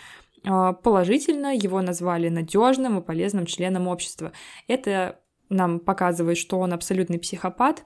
а, 0.46 0.74
положительно, 0.74 1.56
его 1.56 1.82
назвали 1.82 2.30
надежным 2.30 3.00
и 3.00 3.04
полезным 3.04 3.46
членом 3.46 3.88
общества. 3.88 4.32
Это 4.68 5.20
нам 5.50 5.80
показывает, 5.80 6.38
что 6.38 6.60
он 6.60 6.74
абсолютный 6.74 7.20
психопат, 7.20 7.86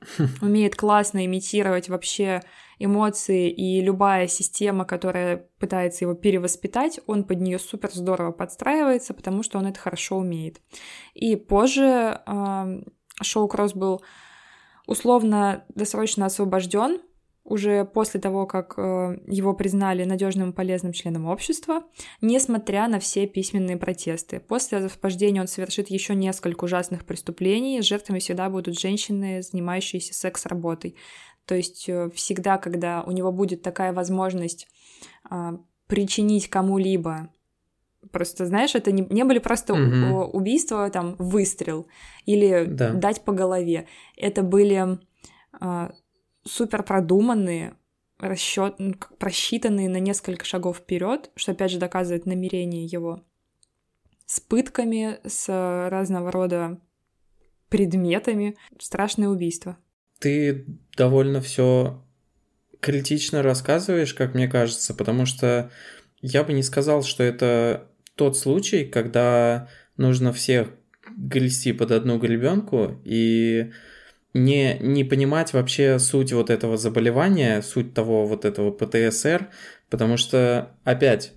умеет 0.42 0.76
классно 0.76 1.26
имитировать 1.26 1.88
вообще 1.88 2.42
эмоции, 2.78 3.50
и 3.50 3.82
любая 3.82 4.26
система, 4.28 4.84
которая 4.84 5.48
пытается 5.58 6.04
его 6.04 6.14
перевоспитать, 6.14 7.00
он 7.06 7.24
под 7.24 7.40
нее 7.40 7.58
супер 7.58 7.90
здорово 7.92 8.32
подстраивается, 8.32 9.12
потому 9.12 9.42
что 9.42 9.58
он 9.58 9.66
это 9.66 9.78
хорошо 9.78 10.16
умеет. 10.16 10.60
И 11.14 11.36
позже 11.36 12.20
э, 12.24 12.82
Шоу 13.20 13.48
Кросс 13.48 13.74
был 13.74 14.02
условно 14.90 15.64
досрочно 15.72 16.26
освобожден 16.26 17.00
уже 17.44 17.84
после 17.84 18.20
того, 18.20 18.46
как 18.46 18.74
э, 18.76 19.18
его 19.28 19.54
признали 19.54 20.04
надежным 20.04 20.50
и 20.50 20.52
полезным 20.52 20.92
членом 20.92 21.26
общества, 21.26 21.84
несмотря 22.20 22.88
на 22.88 22.98
все 22.98 23.26
письменные 23.28 23.76
протесты. 23.76 24.40
После 24.40 24.78
освобождения 24.78 25.40
он 25.40 25.46
совершит 25.46 25.90
еще 25.90 26.16
несколько 26.16 26.64
ужасных 26.64 27.04
преступлений. 27.06 27.80
Жертвами 27.82 28.18
всегда 28.18 28.50
будут 28.50 28.78
женщины, 28.78 29.42
занимающиеся 29.42 30.12
секс-работой. 30.12 30.96
То 31.46 31.54
есть 31.54 31.88
э, 31.88 32.10
всегда, 32.12 32.58
когда 32.58 33.04
у 33.06 33.12
него 33.12 33.30
будет 33.30 33.62
такая 33.62 33.92
возможность 33.92 34.66
а, 35.28 35.58
причинить 35.86 36.48
кому-либо 36.48 37.30
Просто, 38.12 38.46
знаешь, 38.46 38.74
это 38.74 38.92
не, 38.92 39.06
не 39.10 39.24
были 39.24 39.38
просто 39.38 39.74
угу. 39.74 40.24
убийства, 40.36 40.90
там, 40.90 41.16
выстрел 41.18 41.86
или 42.24 42.64
да. 42.64 42.92
дать 42.92 43.22
по 43.24 43.32
голове. 43.32 43.86
Это 44.16 44.42
были 44.42 44.98
а, 45.52 45.92
супер 46.44 46.82
продуманные, 46.82 47.74
расчет, 48.18 48.76
просчитанные 49.18 49.88
на 49.88 49.98
несколько 49.98 50.44
шагов 50.44 50.78
вперед, 50.78 51.30
что 51.36 51.52
опять 51.52 51.70
же 51.70 51.78
доказывает 51.78 52.26
намерение 52.26 52.84
его 52.84 53.22
с 54.26 54.40
пытками, 54.40 55.18
с 55.26 55.48
разного 55.90 56.30
рода 56.30 56.80
предметами. 57.68 58.56
Страшное 58.78 59.28
убийство. 59.28 59.76
Ты 60.20 60.66
довольно 60.96 61.40
все 61.40 62.02
критично 62.80 63.42
рассказываешь, 63.42 64.14
как 64.14 64.34
мне 64.34 64.48
кажется, 64.48 64.94
потому 64.94 65.26
что 65.26 65.70
я 66.20 66.44
бы 66.44 66.52
не 66.52 66.62
сказал, 66.62 67.02
что 67.02 67.22
это 67.22 67.89
тот 68.20 68.36
случай, 68.36 68.84
когда 68.84 69.66
нужно 69.96 70.34
всех 70.34 70.68
грести 71.16 71.72
под 71.72 71.90
одну 71.90 72.18
гребенку 72.18 73.00
и 73.02 73.70
не, 74.34 74.76
не 74.78 75.04
понимать 75.04 75.54
вообще 75.54 75.98
суть 75.98 76.34
вот 76.34 76.50
этого 76.50 76.76
заболевания, 76.76 77.62
суть 77.62 77.94
того 77.94 78.26
вот 78.26 78.44
этого 78.44 78.72
ПТСР, 78.72 79.48
потому 79.88 80.18
что, 80.18 80.76
опять, 80.84 81.32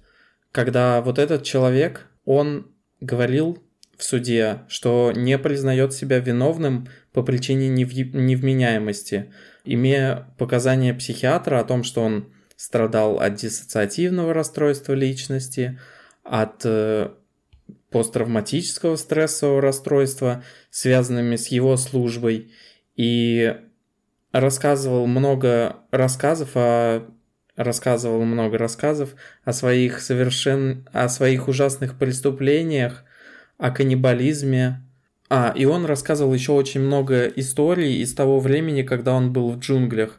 когда 0.51 1.01
вот 1.01 1.19
этот 1.19 1.43
человек, 1.43 2.07
он 2.25 2.67
говорил 2.99 3.63
в 3.97 4.03
суде, 4.03 4.63
что 4.67 5.13
не 5.15 5.37
признает 5.37 5.93
себя 5.93 6.19
виновным 6.19 6.89
по 7.13 7.23
причине 7.23 7.69
нев- 7.69 8.13
невменяемости, 8.13 9.31
имея 9.63 10.27
показания 10.37 10.93
психиатра 10.93 11.61
о 11.61 11.63
том, 11.63 11.85
что 11.85 12.01
он 12.01 12.29
страдал 12.57 13.21
от 13.21 13.35
диссоциативного 13.35 14.33
расстройства 14.33 14.91
личности, 14.91 15.79
от 16.23 16.61
э, 16.65 17.09
посттравматического 17.89 18.95
стрессового 18.95 19.61
расстройства, 19.61 20.43
связанными 20.69 21.35
с 21.35 21.47
его 21.47 21.77
службой, 21.77 22.51
и 22.95 23.55
рассказывал 24.31 25.05
много 25.05 25.77
рассказов 25.91 26.51
о 26.55 27.07
рассказывал 27.55 28.23
много 28.23 28.57
рассказов 28.57 29.15
о 29.43 29.53
своих 29.53 30.01
совершен... 30.01 30.87
о 30.91 31.07
своих 31.07 31.47
ужасных 31.47 31.97
преступлениях, 31.97 33.03
о 33.57 33.69
каннибализме. 33.69 34.81
А, 35.29 35.53
и 35.55 35.65
он 35.65 35.85
рассказывал 35.85 36.33
еще 36.33 36.53
очень 36.53 36.81
много 36.81 37.27
историй 37.27 38.01
из 38.01 38.13
того 38.13 38.39
времени, 38.39 38.81
когда 38.81 39.13
он 39.13 39.31
был 39.31 39.51
в 39.51 39.59
джунглях. 39.59 40.17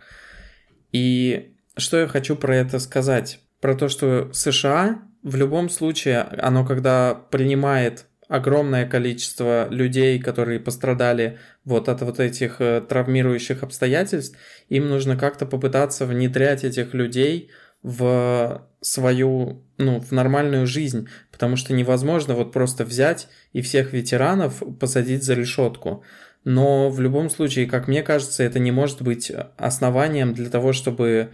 И 0.92 1.54
что 1.76 1.98
я 1.98 2.06
хочу 2.06 2.36
про 2.36 2.56
это 2.56 2.78
сказать? 2.78 3.40
Про 3.60 3.74
то, 3.74 3.88
что 3.88 4.32
США 4.32 5.02
в 5.24 5.36
любом 5.36 5.70
случае, 5.70 6.20
оно 6.20 6.64
когда 6.64 7.14
принимает 7.14 8.06
огромное 8.28 8.86
количество 8.86 9.68
людей, 9.70 10.20
которые 10.20 10.60
пострадали 10.60 11.38
вот 11.64 11.88
от 11.88 12.02
вот 12.02 12.20
этих 12.20 12.60
э, 12.60 12.82
травмирующих 12.82 13.62
обстоятельств, 13.62 14.36
им 14.68 14.88
нужно 14.88 15.16
как-то 15.16 15.46
попытаться 15.46 16.06
внедрять 16.06 16.62
этих 16.62 16.94
людей 16.94 17.50
в 17.82 18.66
свою, 18.80 19.62
ну, 19.78 20.00
в 20.00 20.12
нормальную 20.12 20.66
жизнь, 20.66 21.08
потому 21.32 21.56
что 21.56 21.72
невозможно 21.72 22.34
вот 22.34 22.52
просто 22.52 22.84
взять 22.84 23.28
и 23.52 23.62
всех 23.62 23.92
ветеранов 23.92 24.62
посадить 24.78 25.24
за 25.24 25.34
решетку. 25.34 26.02
Но 26.44 26.90
в 26.90 27.00
любом 27.00 27.30
случае, 27.30 27.66
как 27.66 27.88
мне 27.88 28.02
кажется, 28.02 28.42
это 28.42 28.58
не 28.58 28.72
может 28.72 29.00
быть 29.00 29.32
основанием 29.56 30.34
для 30.34 30.50
того, 30.50 30.74
чтобы 30.74 31.30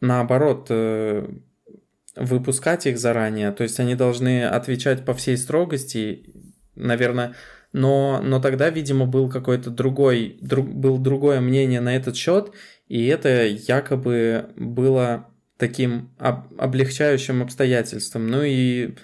наоборот 0.00 0.66
э, 0.68 1.26
выпускать 2.16 2.86
их 2.86 2.98
заранее, 2.98 3.52
то 3.52 3.62
есть 3.62 3.78
они 3.80 3.94
должны 3.94 4.44
отвечать 4.44 5.04
по 5.04 5.14
всей 5.14 5.36
строгости, 5.36 6.32
наверное, 6.74 7.34
но, 7.72 8.20
но 8.22 8.40
тогда, 8.40 8.70
видимо, 8.70 9.06
был 9.06 9.28
какой-то 9.28 9.70
другой, 9.70 10.38
друг, 10.40 10.68
был 10.68 10.98
другое 10.98 11.40
мнение 11.40 11.80
на 11.80 11.94
этот 11.94 12.16
счет, 12.16 12.52
и 12.88 13.06
это 13.06 13.44
якобы 13.46 14.50
было 14.56 15.26
таким 15.58 16.10
об, 16.18 16.52
облегчающим 16.58 17.42
обстоятельством. 17.42 18.28
Ну 18.28 18.42
и 18.42 18.94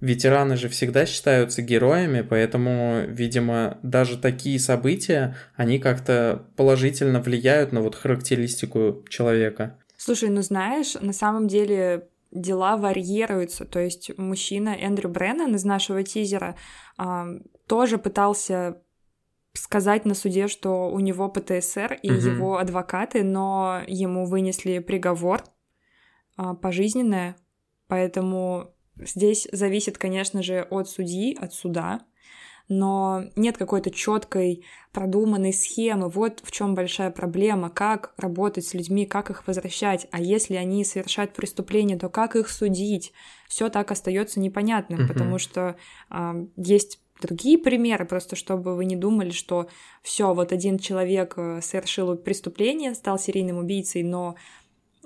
ветераны 0.00 0.56
же 0.56 0.68
всегда 0.68 1.06
считаются 1.06 1.62
героями, 1.62 2.22
поэтому, 2.22 3.04
видимо, 3.06 3.78
даже 3.82 4.16
такие 4.16 4.58
события, 4.58 5.36
они 5.56 5.78
как-то 5.78 6.46
положительно 6.56 7.20
влияют 7.20 7.72
на 7.72 7.82
вот 7.82 7.94
характеристику 7.94 9.04
человека. 9.08 9.76
Слушай, 9.96 10.30
ну 10.30 10.42
знаешь, 10.42 10.94
на 11.00 11.12
самом 11.12 11.48
деле 11.48 12.08
дела 12.30 12.76
варьируются. 12.76 13.64
То 13.64 13.80
есть 13.80 14.16
мужчина 14.18 14.70
Эндрю 14.70 15.08
Бреннан 15.08 15.54
из 15.54 15.64
нашего 15.64 16.02
тизера 16.02 16.56
а, 16.96 17.26
тоже 17.66 17.98
пытался 17.98 18.82
сказать 19.54 20.04
на 20.04 20.14
суде, 20.14 20.48
что 20.48 20.90
у 20.90 21.00
него 21.00 21.28
ПТСР 21.28 21.98
и 22.02 22.10
угу. 22.10 22.18
его 22.20 22.58
адвокаты, 22.58 23.22
но 23.24 23.82
ему 23.86 24.26
вынесли 24.26 24.78
приговор 24.78 25.42
а, 26.36 26.54
пожизненное, 26.54 27.36
поэтому 27.88 28.74
здесь 28.96 29.48
зависит, 29.52 29.98
конечно 29.98 30.42
же, 30.42 30.66
от 30.70 30.88
судьи, 30.88 31.36
от 31.36 31.52
суда 31.52 32.00
но 32.68 33.24
нет 33.34 33.56
какой-то 33.56 33.90
четкой 33.90 34.64
продуманной 34.92 35.52
схемы. 35.52 36.08
Вот 36.08 36.40
в 36.42 36.50
чем 36.50 36.74
большая 36.74 37.10
проблема, 37.10 37.70
как 37.70 38.12
работать 38.16 38.66
с 38.66 38.74
людьми, 38.74 39.06
как 39.06 39.30
их 39.30 39.46
возвращать, 39.46 40.06
а 40.10 40.20
если 40.20 40.54
они 40.54 40.84
совершают 40.84 41.32
преступление, 41.32 41.98
то 41.98 42.08
как 42.08 42.36
их 42.36 42.50
судить? 42.50 43.12
Все 43.48 43.70
так 43.70 43.90
остается 43.90 44.40
непонятным, 44.40 45.00
угу. 45.00 45.08
потому 45.08 45.38
что 45.38 45.76
э, 46.10 46.46
есть 46.56 47.00
другие 47.20 47.58
примеры, 47.58 48.04
просто 48.04 48.36
чтобы 48.36 48.74
вы 48.76 48.84
не 48.84 48.96
думали, 48.96 49.30
что 49.30 49.68
все, 50.02 50.34
вот 50.34 50.52
один 50.52 50.78
человек 50.78 51.34
э, 51.36 51.60
совершил 51.62 52.16
преступление, 52.16 52.94
стал 52.94 53.18
серийным 53.18 53.58
убийцей, 53.58 54.02
но 54.02 54.36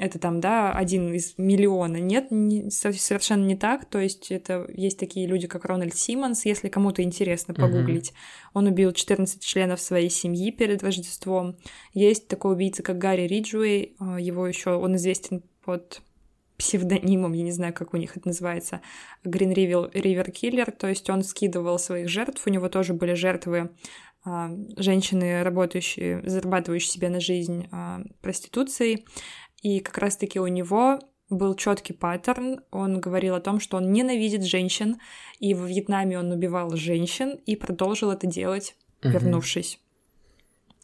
это 0.03 0.19
там, 0.19 0.41
да, 0.41 0.73
один 0.73 1.15
из 1.15 1.35
миллиона. 1.38 1.99
Нет, 1.99 2.33
не, 2.33 2.71
совершенно 2.71 3.45
не 3.45 3.57
так. 3.57 3.85
То 3.85 4.01
есть 4.01 4.33
это 4.33 4.67
есть 4.75 4.99
такие 4.99 5.29
люди, 5.29 5.47
как 5.47 5.65
Рональд 5.65 5.95
Симмонс, 5.95 6.45
если 6.45 6.69
кому-то 6.69 7.05
интересно 7.05 7.55
погуглить. 7.55 8.11
Mm-hmm. 8.11 8.51
Он 8.55 8.67
убил 8.67 8.93
14 8.93 9.41
членов 9.41 9.81
своей 9.81 10.11
семьи 10.11 10.51
перед 10.51 10.83
Рождеством. 10.83 11.57
Есть 11.95 12.27
такой 12.27 12.55
убийца, 12.55 12.83
как 12.83 12.99
Гарри 12.99 13.29
Риджуэй. 13.29 13.95
А, 14.01 14.21
его 14.21 14.45
еще 14.45 14.71
он 14.71 14.97
известен 14.97 15.45
под 15.65 16.03
псевдонимом, 16.57 17.33
я 17.33 17.45
не 17.45 17.53
знаю, 17.53 17.73
как 17.73 17.95
у 17.95 17.97
них 17.97 18.17
это 18.17 18.29
называется, 18.29 18.83
Green 19.25 19.55
River, 19.55 19.93
River 19.93 20.33
Killer, 20.33 20.71
то 20.71 20.87
есть 20.87 21.11
он 21.11 21.25
скидывал 21.25 21.79
своих 21.79 22.09
жертв, 22.09 22.47
у 22.47 22.51
него 22.51 22.69
тоже 22.69 22.93
были 22.93 23.15
жертвы 23.15 23.71
а, 24.25 24.49
женщины, 24.77 25.43
работающие, 25.43 26.23
зарабатывающие 26.25 26.93
себе 26.93 27.09
на 27.09 27.19
жизнь 27.19 27.67
а, 27.73 28.03
проституцией, 28.21 29.07
и 29.62 29.81
как 29.81 29.98
раз-таки 29.98 30.38
у 30.38 30.46
него 30.46 30.98
был 31.31 31.55
четкий 31.55 31.94
паттерн. 31.94 32.61
Он 32.70 33.01
говорил 33.01 33.35
о 33.35 33.40
том, 33.40 33.61
что 33.61 33.79
он 33.79 33.92
ненавидит 33.92 34.44
женщин, 34.44 34.98
и 35.38 35.55
в 35.55 35.64
Вьетнаме 35.64 36.18
он 36.18 36.31
убивал 36.31 36.77
женщин 36.77 37.40
и 37.46 37.57
продолжил 37.57 38.11
это 38.11 38.27
делать, 38.27 38.77
угу. 39.03 39.12
вернувшись. 39.12 39.81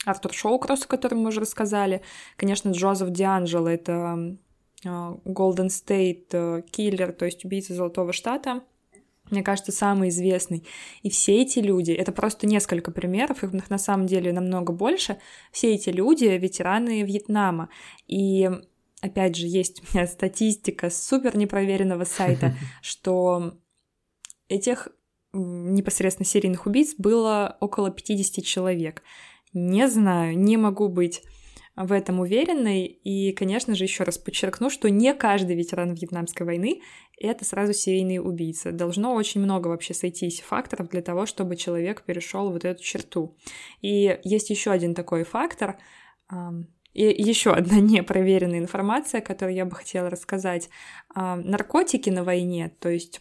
Артур 0.05 0.33
Шоукросс, 0.33 0.85
о 0.85 0.89
котором 0.89 1.19
мы 1.19 1.29
уже 1.29 1.41
рассказали. 1.41 2.03
Конечно, 2.37 2.71
Джозеф 2.71 3.11
Дианджело— 3.11 3.69
это 3.69 4.37
Golden 4.85 5.71
State 5.71 6.29
Killer, 6.71 7.13
то 7.13 7.27
есть 7.27 7.45
убийца 7.45 7.75
Золотого 7.75 8.13
Штата— 8.13 8.63
мне 9.31 9.43
кажется, 9.43 9.73
самый 9.73 10.09
известный. 10.09 10.65
И 11.03 11.11
все 11.11 11.43
эти 11.43 11.59
люди, 11.59 11.93
это 11.93 12.13
просто 12.13 12.47
несколько 12.47 12.91
примеров, 12.91 13.45
их 13.45 13.71
на 13.71 13.79
самом 13.79 14.07
деле 14.07 14.33
намного 14.33 14.73
больше, 14.73 15.19
все 15.53 15.75
эти 15.75 15.91
люди— 15.91 16.25
ветераны 16.39 17.03
Вьетнама. 17.03 17.69
И 18.07 18.49
опять 19.01 19.37
же, 19.37 19.47
есть 19.47 19.83
у 19.83 19.97
меня 19.97 20.07
статистика 20.07 20.91
с 20.91 21.07
супер 21.07 21.37
непроверенного 21.37 22.05
сайта, 22.05 22.55
что 22.83 23.55
этих 24.49 24.89
непосредственно 25.33 26.27
серийных 26.27 26.67
убийц 26.67 26.95
было 26.97 27.57
около 27.61 27.91
50 27.91 28.45
человек. 28.45 29.03
Не 29.53 29.89
знаю, 29.89 30.39
не 30.39 30.57
могу 30.57 30.89
быть 30.89 31.23
в 31.79 31.93
этом 31.93 32.19
уверенной. 32.19 32.87
И, 32.87 33.33
конечно 33.33 33.75
же, 33.75 33.85
еще 33.85 34.03
раз 34.03 34.19
подчеркну, 34.19 34.69
что 34.69 34.91
не 34.91 35.15
каждый 35.15 35.55
ветеран 35.55 35.95
Вьетнамской 35.95 36.45
войны— 36.45 36.83
это 37.21 37.45
сразу 37.45 37.73
серийный 37.73 38.19
убийца. 38.19 38.73
Должно 38.73 39.15
очень 39.15 39.41
много 39.41 39.69
вообще 39.69 39.95
сойтись 39.95 40.41
факторов 40.41 40.89
для 40.89 41.03
того, 41.03 41.25
чтобы 41.25 41.57
человек 41.57 42.03
перешел 42.03 42.51
вот 42.51 42.65
эту 42.65 42.83
черту. 42.83 43.37
И 43.81 44.19
есть 44.25 44.51
еще 44.51 44.73
один 44.73 44.95
такой 44.95 45.23
фактор, 45.23 45.79
и 46.95 47.05
еще 47.05 47.53
одна 47.53 47.79
непроверенная 47.81 48.59
информация, 48.59 49.21
которую 49.21 49.55
я 49.55 49.65
бы 49.65 49.77
хотела 49.77 50.11
рассказать. 50.11 50.69
Наркотики 51.15 52.11
на 52.11 52.25
войне, 52.25 52.73
то 52.81 52.89
есть 52.89 53.21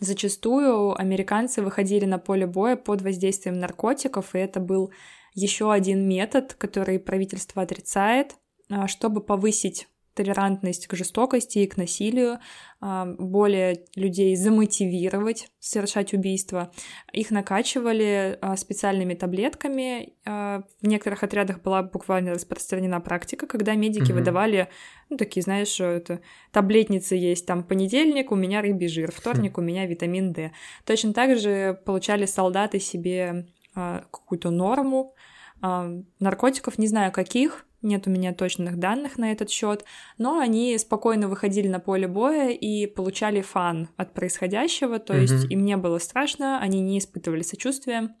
зачастую 0.00 0.98
американцы 0.98 1.60
выходили 1.60 2.04
на 2.04 2.18
поле 2.18 2.46
боя 2.46 2.76
под 2.76 3.02
воздействием 3.02 3.58
наркотиков, 3.58 4.34
и 4.34 4.38
это 4.38 4.60
был 4.60 4.92
еще 5.34 5.72
один 5.72 6.08
метод, 6.08 6.54
который 6.54 6.98
правительство 6.98 7.62
отрицает, 7.62 8.36
а, 8.70 8.88
чтобы 8.88 9.20
повысить 9.20 9.88
толерантность 10.14 10.86
к 10.86 10.94
жестокости 10.94 11.58
и 11.58 11.66
к 11.66 11.76
насилию, 11.76 12.38
а, 12.80 13.04
более 13.04 13.84
людей 13.96 14.36
замотивировать 14.36 15.48
совершать 15.58 16.14
убийства. 16.14 16.70
Их 17.12 17.32
накачивали 17.32 18.38
а, 18.40 18.56
специальными 18.56 19.14
таблетками. 19.14 20.14
В 20.24 20.86
некоторых 20.86 21.24
отрядах 21.24 21.62
была 21.62 21.82
буквально 21.82 22.34
распространена 22.34 23.00
практика, 23.00 23.46
когда 23.46 23.74
медики 23.74 24.10
mm-hmm. 24.10 24.14
выдавали, 24.14 24.68
ну, 25.10 25.16
такие, 25.16 25.42
знаешь, 25.42 25.80
это 25.80 26.20
таблетницы 26.52 27.16
есть, 27.16 27.44
там, 27.44 27.64
понедельник 27.64 28.30
у 28.30 28.36
меня 28.36 28.62
рыбий 28.62 28.88
жир, 28.88 29.10
вторник 29.12 29.58
mm-hmm. 29.58 29.60
у 29.60 29.64
меня 29.64 29.86
витамин 29.86 30.32
D. 30.32 30.52
Точно 30.86 31.12
так 31.12 31.36
же 31.38 31.78
получали 31.84 32.26
солдаты 32.26 32.78
себе 32.78 33.46
какую-то 33.74 34.50
норму, 34.50 35.14
наркотиков, 35.60 36.78
не 36.78 36.86
знаю 36.86 37.12
каких, 37.12 37.66
нет 37.82 38.06
у 38.06 38.10
меня 38.10 38.32
точных 38.32 38.78
данных 38.78 39.18
на 39.18 39.32
этот 39.32 39.50
счет, 39.50 39.84
но 40.16 40.38
они 40.38 40.78
спокойно 40.78 41.28
выходили 41.28 41.68
на 41.68 41.80
поле 41.80 42.08
боя 42.08 42.50
и 42.50 42.86
получали 42.86 43.42
фан 43.42 43.88
от 43.96 44.14
происходящего, 44.14 44.98
то 44.98 45.12
mm-hmm. 45.12 45.20
есть 45.20 45.44
им 45.50 45.64
не 45.64 45.76
было 45.76 45.98
страшно, 45.98 46.60
они 46.60 46.80
не 46.80 46.98
испытывали 46.98 47.42
сочувствия. 47.42 48.14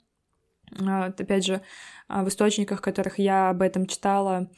Опять 0.76 1.44
же, 1.44 1.60
в 2.08 2.28
источниках, 2.28 2.82
которых 2.82 3.18
я 3.18 3.50
об 3.50 3.62
этом 3.62 3.86
читала, 3.86 4.50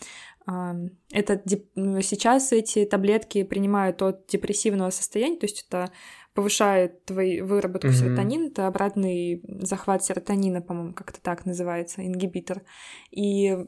это 0.47 1.43
сейчас 1.47 2.53
эти 2.53 2.85
таблетки 2.85 3.43
принимают 3.43 4.01
от 4.03 4.27
депрессивного 4.29 4.91
состояния, 4.91 5.37
то 5.37 5.47
есть 5.47 5.67
это 5.67 5.91
повышает 6.37 7.05
твою 7.07 7.47
выработку 7.47 7.89
mm-hmm. 7.89 7.93
серотонина, 7.93 8.47
это 8.49 8.67
обратный 8.67 9.43
захват 9.63 10.05
серотонина, 10.05 10.61
по-моему, 10.61 10.93
как-то 10.93 11.21
так 11.21 11.47
называется, 11.47 12.07
ингибитор. 12.07 12.63
И 13.11 13.67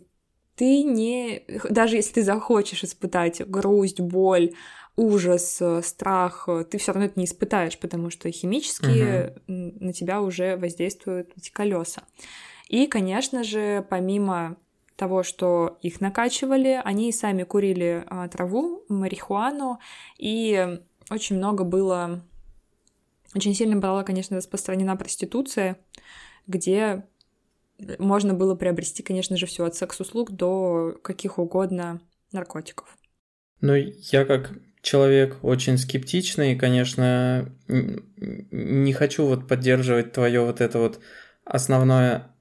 ты 0.54 0.82
не... 0.84 1.42
Даже 1.70 1.96
если 1.96 2.12
ты 2.12 2.22
захочешь 2.22 2.84
испытать 2.84 3.40
грусть, 3.48 4.00
боль, 4.00 4.52
ужас, 4.96 5.62
страх, 5.82 6.48
ты 6.70 6.76
все 6.76 6.92
равно 6.92 7.06
это 7.06 7.18
не 7.18 7.24
испытаешь, 7.24 7.78
потому 7.78 8.10
что 8.10 8.30
химически 8.30 8.86
uh-huh. 8.86 9.32
на 9.46 9.92
тебя 9.94 10.20
уже 10.20 10.56
воздействуют 10.56 11.32
эти 11.36 11.50
колеса. 11.50 12.02
И, 12.68 12.86
конечно 12.86 13.44
же, 13.44 13.86
помимо 13.88 14.56
того, 14.96 15.22
что 15.22 15.78
их 15.80 16.02
накачивали, 16.02 16.80
они 16.84 17.08
и 17.08 17.12
сами 17.12 17.44
курили 17.44 18.04
а, 18.08 18.28
траву, 18.28 18.84
марихуану, 18.88 19.78
и 20.18 20.80
очень 21.10 21.36
много 21.36 21.64
было 21.64 22.24
очень 23.34 23.54
сильно 23.54 23.76
была, 23.76 24.04
конечно, 24.04 24.36
распространена 24.36 24.96
проституция, 24.96 25.78
где 26.46 27.06
можно 27.98 28.34
было 28.34 28.54
приобрести, 28.54 29.02
конечно 29.02 29.36
же, 29.36 29.46
все 29.46 29.64
от 29.64 29.74
секс-услуг 29.74 30.32
до 30.32 30.98
каких 31.02 31.38
угодно 31.38 32.00
наркотиков. 32.32 32.96
Ну, 33.60 33.74
я 33.74 34.24
как 34.24 34.52
человек 34.82 35.38
очень 35.42 35.78
скептичный, 35.78 36.56
конечно, 36.56 37.52
не 37.68 38.92
хочу 38.92 39.26
вот 39.26 39.46
поддерживать 39.48 40.12
твое 40.12 40.40
вот 40.40 40.60
это 40.60 40.78
вот 40.78 41.00
основное 41.44 42.34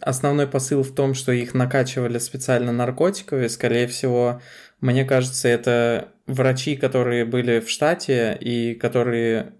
основной 0.00 0.48
посыл 0.48 0.82
в 0.82 0.92
том, 0.94 1.14
что 1.14 1.30
их 1.30 1.54
накачивали 1.54 2.18
специально 2.18 2.72
наркотиками, 2.72 3.46
скорее 3.46 3.86
всего, 3.86 4.42
мне 4.80 5.04
кажется, 5.04 5.46
это 5.48 6.12
врачи, 6.26 6.76
которые 6.76 7.24
были 7.24 7.60
в 7.60 7.70
штате 7.70 8.36
и 8.40 8.74
которые 8.74 9.54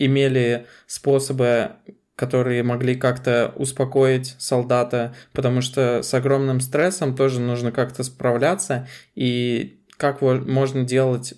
имели 0.00 0.66
способы, 0.86 1.72
которые 2.16 2.62
могли 2.62 2.96
как-то 2.96 3.52
успокоить 3.56 4.34
солдата, 4.38 5.14
потому 5.32 5.62
что 5.62 6.02
с 6.02 6.12
огромным 6.12 6.60
стрессом 6.60 7.16
тоже 7.16 7.40
нужно 7.40 7.72
как-то 7.72 8.02
справляться, 8.02 8.88
и 9.14 9.80
как 9.96 10.20
можно 10.20 10.84
делать 10.84 11.34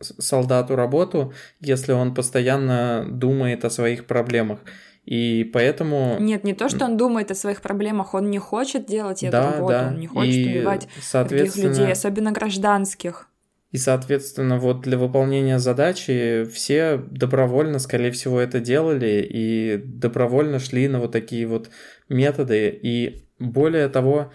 солдату 0.00 0.76
работу, 0.76 1.32
если 1.60 1.92
он 1.92 2.14
постоянно 2.14 3.06
думает 3.08 3.64
о 3.64 3.70
своих 3.70 4.06
проблемах. 4.06 4.60
И 5.04 5.50
поэтому... 5.52 6.16
Нет, 6.18 6.44
не 6.44 6.54
то, 6.54 6.68
что 6.68 6.86
он 6.86 6.96
думает 6.96 7.30
о 7.30 7.34
своих 7.34 7.60
проблемах, 7.60 8.14
он 8.14 8.30
не 8.30 8.38
хочет 8.38 8.86
делать 8.86 9.22
эту 9.22 9.32
да, 9.32 9.52
работу, 9.52 9.72
да. 9.72 9.88
он 9.88 10.00
не 10.00 10.06
хочет 10.06 10.34
и, 10.34 10.58
убивать 10.58 10.88
других 11.12 11.56
людей, 11.56 11.92
особенно 11.92 12.32
гражданских. 12.32 13.28
И, 13.74 13.76
соответственно, 13.76 14.60
вот 14.60 14.82
для 14.82 14.96
выполнения 14.96 15.58
задачи 15.58 16.44
все 16.44 16.96
добровольно, 16.96 17.80
скорее 17.80 18.12
всего, 18.12 18.38
это 18.38 18.60
делали 18.60 19.28
и 19.28 19.82
добровольно 19.84 20.60
шли 20.60 20.86
на 20.86 21.00
вот 21.00 21.10
такие 21.10 21.44
вот 21.48 21.70
методы. 22.08 22.68
И 22.70 23.26
более 23.40 23.88
того, 23.88 24.32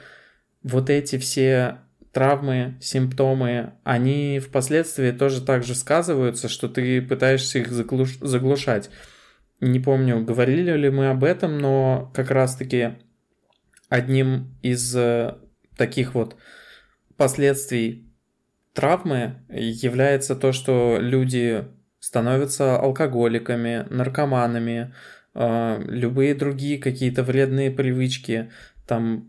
вот 0.61 0.89
эти 0.89 1.17
все 1.17 1.77
травмы, 2.11 2.77
симптомы, 2.81 3.75
они 3.85 4.39
впоследствии 4.39 5.11
тоже 5.11 5.41
так 5.41 5.63
же 5.63 5.73
сказываются, 5.73 6.49
что 6.49 6.67
ты 6.67 7.01
пытаешься 7.01 7.59
их 7.59 7.71
заглуш... 7.71 8.17
заглушать. 8.19 8.89
Не 9.61 9.79
помню, 9.79 10.21
говорили 10.21 10.73
ли 10.73 10.89
мы 10.89 11.11
об 11.11 11.23
этом, 11.23 11.59
но 11.59 12.11
как 12.13 12.29
раз-таки 12.29 12.95
одним 13.87 14.53
из 14.61 14.93
э, 14.97 15.35
таких 15.77 16.13
вот 16.13 16.35
последствий 17.15 18.08
травмы 18.73 19.35
является 19.49 20.35
то, 20.35 20.51
что 20.51 20.97
люди 20.99 21.65
становятся 21.99 22.77
алкоголиками, 22.77 23.85
наркоманами, 23.89 24.93
э, 25.35 25.81
любые 25.85 26.33
другие 26.33 26.79
какие-то 26.79 27.23
вредные 27.23 27.71
привычки, 27.71 28.51
там 28.87 29.27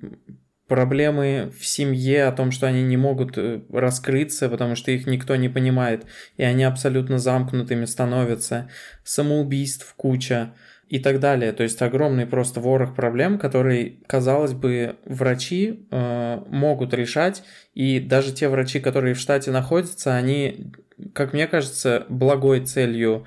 проблемы 0.70 1.52
в 1.58 1.66
семье, 1.66 2.26
о 2.26 2.32
том, 2.32 2.52
что 2.52 2.68
они 2.68 2.84
не 2.84 2.96
могут 2.96 3.36
э, 3.36 3.60
раскрыться, 3.72 4.48
потому 4.48 4.76
что 4.76 4.92
их 4.92 5.06
никто 5.06 5.34
не 5.34 5.48
понимает, 5.48 6.06
и 6.36 6.44
они 6.44 6.62
абсолютно 6.62 7.18
замкнутыми 7.18 7.86
становятся, 7.86 8.70
самоубийств 9.02 9.92
куча 9.96 10.54
и 10.90 10.98
так 10.98 11.20
далее. 11.20 11.52
То 11.52 11.62
есть 11.62 11.80
огромный 11.82 12.26
просто 12.26 12.60
ворох 12.60 12.96
проблем, 12.96 13.38
которые, 13.38 14.00
казалось 14.08 14.54
бы, 14.54 14.96
врачи 15.04 15.86
э, 15.88 16.42
могут 16.48 16.92
решать, 16.92 17.44
и 17.74 18.00
даже 18.00 18.32
те 18.34 18.48
врачи, 18.48 18.80
которые 18.80 19.14
в 19.14 19.18
штате 19.18 19.52
находятся, 19.52 20.16
они, 20.16 20.72
как 21.14 21.32
мне 21.32 21.46
кажется, 21.46 22.06
благой 22.08 22.66
целью 22.66 23.24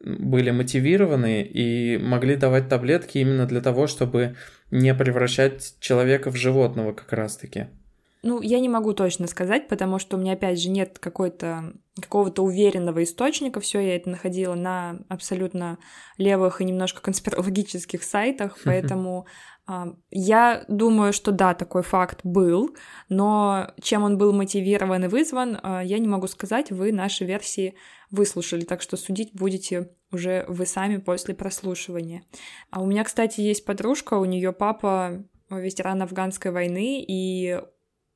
были 0.00 0.50
мотивированы 0.50 1.42
и 1.42 1.98
могли 1.98 2.34
давать 2.36 2.70
таблетки 2.70 3.18
именно 3.18 3.46
для 3.46 3.60
того, 3.60 3.86
чтобы 3.88 4.34
не 4.70 4.94
превращать 4.94 5.74
человека 5.80 6.30
в 6.30 6.36
животного 6.36 6.94
как 6.94 7.12
раз-таки. 7.12 7.66
Ну, 8.22 8.40
я 8.40 8.60
не 8.60 8.68
могу 8.68 8.92
точно 8.92 9.26
сказать, 9.26 9.66
потому 9.66 9.98
что 9.98 10.16
у 10.16 10.20
меня, 10.20 10.34
опять 10.34 10.60
же, 10.60 10.70
нет 10.70 10.98
какой-то 11.00 11.72
какого-то 12.00 12.42
уверенного 12.42 13.02
источника. 13.02 13.60
Все 13.60 13.80
я 13.80 13.96
это 13.96 14.10
находила 14.10 14.54
на 14.54 15.00
абсолютно 15.08 15.78
левых 16.16 16.60
и 16.60 16.64
немножко 16.64 17.02
конспирологических 17.02 18.02
сайтах, 18.02 18.58
поэтому 18.64 19.26
а, 19.66 19.94
я 20.10 20.64
думаю, 20.68 21.12
что 21.12 21.32
да, 21.32 21.54
такой 21.54 21.82
факт 21.82 22.20
был, 22.24 22.74
но 23.08 23.72
чем 23.80 24.04
он 24.04 24.18
был 24.18 24.32
мотивирован 24.32 25.04
и 25.04 25.08
вызван, 25.08 25.58
а, 25.62 25.82
я 25.82 25.98
не 25.98 26.08
могу 26.08 26.26
сказать, 26.28 26.70
вы 26.70 26.92
наши 26.92 27.24
версии 27.24 27.74
выслушали, 28.10 28.64
так 28.64 28.82
что 28.82 28.96
судить 28.96 29.30
будете 29.34 29.90
уже 30.10 30.44
вы 30.48 30.66
сами 30.66 30.96
после 30.96 31.34
прослушивания. 31.34 32.24
А 32.70 32.82
у 32.82 32.86
меня, 32.86 33.04
кстати, 33.04 33.40
есть 33.40 33.64
подружка, 33.64 34.14
у 34.14 34.24
нее 34.24 34.52
папа 34.52 35.24
ветеран 35.50 36.02
афганской 36.02 36.50
войны, 36.50 37.04
и 37.06 37.60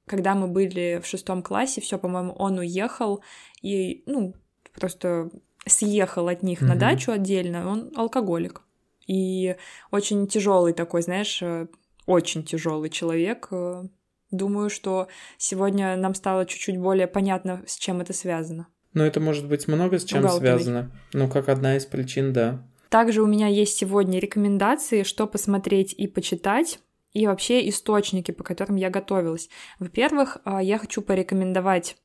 когда 0.07 0.35
мы 0.35 0.47
были 0.47 1.01
в 1.03 1.07
шестом 1.07 1.43
классе, 1.43 1.81
все, 1.81 1.99
по-моему, 1.99 2.33
он 2.33 2.59
уехал 2.59 3.23
и, 3.61 4.03
ну, 4.07 4.35
просто 4.73 5.31
съехал 5.67 6.29
от 6.29 6.43
них 6.43 6.63
mm-hmm. 6.63 6.67
на 6.67 6.77
дачу 6.77 7.13
отдельно, 7.13 7.69
он 7.69 7.93
алкоголик. 7.97 8.63
И 9.07 9.57
очень 9.91 10.27
тяжелый 10.27 10.73
такой, 10.73 11.03
знаешь, 11.03 11.41
э, 11.43 11.67
очень 12.07 12.45
тяжелый 12.45 12.91
человек. 12.91 13.49
Э, 13.51 13.85
думаю, 14.31 14.71
что 14.71 15.09
сегодня 15.39 15.97
нам 15.97 16.15
стало 16.15 16.47
чуть-чуть 16.47 16.79
более 16.79 17.07
понятно, 17.07 17.63
с 17.67 17.77
чем 17.77 18.01
это 18.01 18.13
связано. 18.13 18.69
Ну, 18.95 19.05
это 19.05 19.21
может 19.21 19.47
быть 19.47 19.69
много 19.69 19.99
с 19.99 20.05
чем 20.05 20.21
Угалкиной. 20.21 20.41
связано. 20.41 20.91
Ну, 21.13 21.29
как 21.29 21.49
одна 21.49 21.77
из 21.77 21.85
причин, 21.85 22.33
да. 22.33 22.67
Также 22.89 23.23
у 23.23 23.27
меня 23.27 23.49
есть 23.49 23.77
сегодня 23.77 24.21
рекомендации, 24.21 25.03
что 25.03 25.27
посмотреть 25.27 25.93
и 25.93 26.07
почитать 26.07 26.79
и 27.17 27.27
вообще 27.27 27.67
источники, 27.71 28.31
по 28.31 28.45
которым 28.45 28.77
я 28.77 28.91
готовилась. 28.91 29.49
Во-первых, 29.79 30.37
а, 30.45 30.63
я 30.63 30.77
хочу 30.77 31.01
порекомендовать 31.01 31.97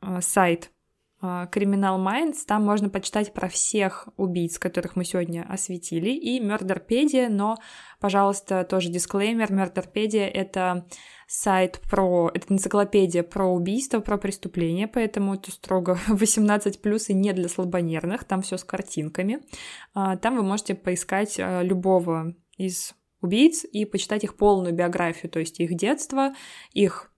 а, 0.00 0.20
сайт 0.20 0.70
а, 1.20 1.48
Criminal 1.52 1.98
Minds, 1.98 2.44
там 2.46 2.64
можно 2.64 2.88
почитать 2.88 3.32
про 3.32 3.48
всех 3.48 4.08
убийц, 4.16 4.60
которых 4.60 4.94
мы 4.94 5.04
сегодня 5.04 5.44
осветили, 5.48 6.10
и 6.10 6.40
Murderpedia, 6.40 7.28
но, 7.28 7.56
пожалуйста, 7.98 8.62
тоже 8.62 8.88
дисклеймер, 8.90 9.50
Murderpedia— 9.50 10.30
это 10.32 10.86
сайт 11.26 11.80
про... 11.90 12.30
это 12.32 12.54
энциклопедия 12.54 13.24
про 13.24 13.52
убийство, 13.52 13.98
про 13.98 14.16
преступления, 14.16 14.86
поэтому 14.86 15.34
это 15.34 15.50
строго 15.50 15.98
18+, 16.08 17.04
и 17.08 17.14
не 17.14 17.32
для 17.32 17.48
слабонервных, 17.48 18.22
там 18.22 18.42
все 18.42 18.56
с 18.56 18.62
картинками. 18.62 19.40
Там 19.92 20.36
вы 20.36 20.42
можете 20.42 20.76
поискать 20.76 21.34
любого 21.38 22.36
из 22.56 22.94
убийц 23.22 23.64
и 23.64 23.84
почитать 23.84 24.24
их 24.24 24.36
полную 24.36 24.74
биографию, 24.74 25.30
то 25.30 25.38
есть 25.38 25.60
их 25.60 25.74
детство, 25.74 26.34
их 26.72 27.12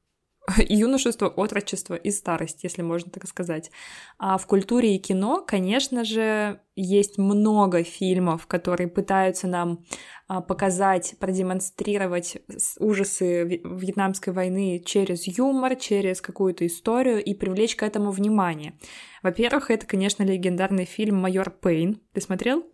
юношество, 0.68 1.28
отрочество 1.28 1.94
и 1.94 2.10
старость, 2.10 2.64
если 2.64 2.82
можно 2.82 3.10
так 3.10 3.26
сказать. 3.26 3.70
А 4.18 4.36
в 4.36 4.46
культуре 4.46 4.94
и 4.94 4.98
кино, 4.98 5.42
конечно 5.46 6.04
же, 6.04 6.60
есть 6.76 7.18
много 7.18 7.82
фильмов, 7.82 8.46
которые 8.46 8.88
пытаются 8.88 9.46
нам 9.46 9.84
а, 10.28 10.40
показать, 10.42 11.14
продемонстрировать 11.18 12.38
ужасы 12.78 13.60
Вьетнамской 13.64 14.32
войны 14.32 14.82
через 14.84 15.26
юмор, 15.26 15.76
через 15.76 16.20
какую-то 16.20 16.66
историю 16.66 17.22
и 17.22 17.34
привлечь 17.34 17.76
к 17.76 17.82
этому 17.82 18.10
внимание. 18.10 18.74
Во-первых, 19.22 19.70
это, 19.70 19.86
конечно, 19.86 20.22
легендарный 20.22 20.84
фильм 20.84 21.16
«Майор 21.16 21.50
Пейн». 21.50 22.00
Ты 22.12 22.20
смотрел? 22.20 22.66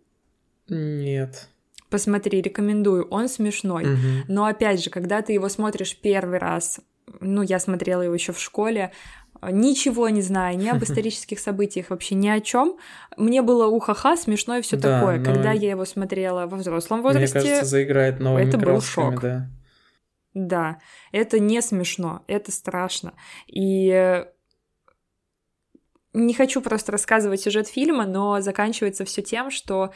Нет. 0.67 1.50
Посмотри, 1.91 2.41
рекомендую, 2.41 3.05
он 3.09 3.27
смешной. 3.27 3.83
Угу. 3.83 3.99
Но 4.29 4.45
опять 4.45 4.81
же, 4.81 4.89
когда 4.89 5.21
ты 5.21 5.33
его 5.33 5.49
смотришь 5.49 5.97
первый 6.01 6.39
раз, 6.39 6.79
ну, 7.19 7.41
я 7.41 7.59
смотрела 7.59 8.01
его 8.01 8.13
еще 8.13 8.31
в 8.31 8.39
школе, 8.39 8.93
ничего 9.41 10.07
не 10.07 10.21
зная 10.21 10.55
ни 10.55 10.69
об 10.69 10.81
исторических 10.83 11.39
событиях, 11.39 11.89
вообще 11.89 12.15
ни 12.15 12.29
о 12.29 12.39
чем. 12.39 12.77
Мне 13.17 13.41
было 13.41 13.67
ухаха, 13.67 14.15
смешно 14.15 14.55
и 14.55 14.61
все 14.61 14.77
да, 14.77 14.99
такое. 14.99 15.19
Но... 15.19 15.25
Когда 15.25 15.51
я 15.51 15.71
его 15.71 15.83
смотрела 15.83 16.47
во 16.47 16.57
взрослом 16.57 17.01
возрасте, 17.01 17.39
Мне 17.39 17.49
кажется, 17.49 17.69
заиграет 17.69 18.21
новыми 18.21 18.47
это 18.47 18.57
был 18.57 18.79
шок. 18.79 19.19
Да. 19.21 19.49
да, 20.33 20.79
это 21.11 21.39
не 21.39 21.61
смешно, 21.61 22.23
это 22.27 22.53
страшно. 22.53 23.13
И 23.47 24.23
не 26.13 26.33
хочу 26.33 26.61
просто 26.61 26.91
рассказывать 26.91 27.41
сюжет 27.41 27.67
фильма, 27.67 28.05
но 28.05 28.41
заканчивается 28.41 29.05
все 29.05 29.21
тем, 29.21 29.49
что 29.49 29.93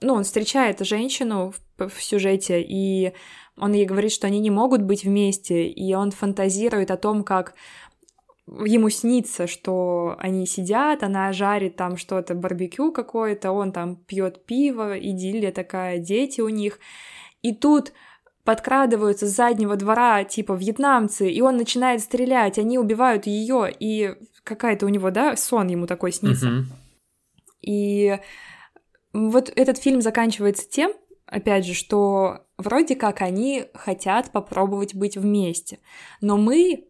ну, 0.00 0.14
он 0.14 0.24
встречает 0.24 0.80
женщину 0.80 1.52
в, 1.78 1.88
в 1.88 2.02
сюжете, 2.02 2.62
и 2.62 3.12
он 3.56 3.72
ей 3.72 3.84
говорит, 3.86 4.12
что 4.12 4.26
они 4.26 4.38
не 4.38 4.50
могут 4.50 4.82
быть 4.82 5.04
вместе, 5.04 5.66
и 5.66 5.94
он 5.94 6.10
фантазирует 6.10 6.90
о 6.90 6.96
том, 6.96 7.24
как 7.24 7.54
ему 8.64 8.88
снится, 8.88 9.46
что 9.46 10.16
они 10.18 10.46
сидят, 10.46 11.02
она 11.02 11.32
жарит 11.32 11.76
там 11.76 11.96
что-то, 11.96 12.34
барбекю 12.34 12.92
какое-то, 12.92 13.52
он 13.52 13.72
там 13.72 13.96
пьет 13.96 14.44
пиво, 14.46 14.98
идиллия 14.98 15.52
такая, 15.52 15.98
дети 15.98 16.40
у 16.40 16.48
них. 16.48 16.78
И 17.42 17.54
тут 17.54 17.92
подкрадываются 18.44 19.26
с 19.26 19.34
заднего 19.34 19.76
двора, 19.76 20.24
типа, 20.24 20.54
вьетнамцы, 20.54 21.30
и 21.30 21.40
он 21.42 21.56
начинает 21.56 22.00
стрелять, 22.00 22.58
они 22.58 22.78
убивают 22.78 23.26
ее, 23.26 23.70
и 23.78 24.14
какая-то 24.44 24.86
у 24.86 24.88
него, 24.88 25.10
да, 25.10 25.36
сон 25.36 25.68
ему 25.68 25.86
такой 25.86 26.12
снится. 26.12 26.48
Mm-hmm. 26.48 26.64
И 27.62 28.18
вот 29.12 29.52
этот 29.54 29.78
фильм 29.78 30.00
заканчивается 30.00 30.68
тем, 30.68 30.92
опять 31.26 31.66
же, 31.66 31.74
что 31.74 32.46
вроде 32.56 32.96
как 32.96 33.20
они 33.20 33.66
хотят 33.74 34.32
попробовать 34.32 34.94
быть 34.94 35.16
вместе, 35.16 35.78
но 36.20 36.36
мы 36.36 36.88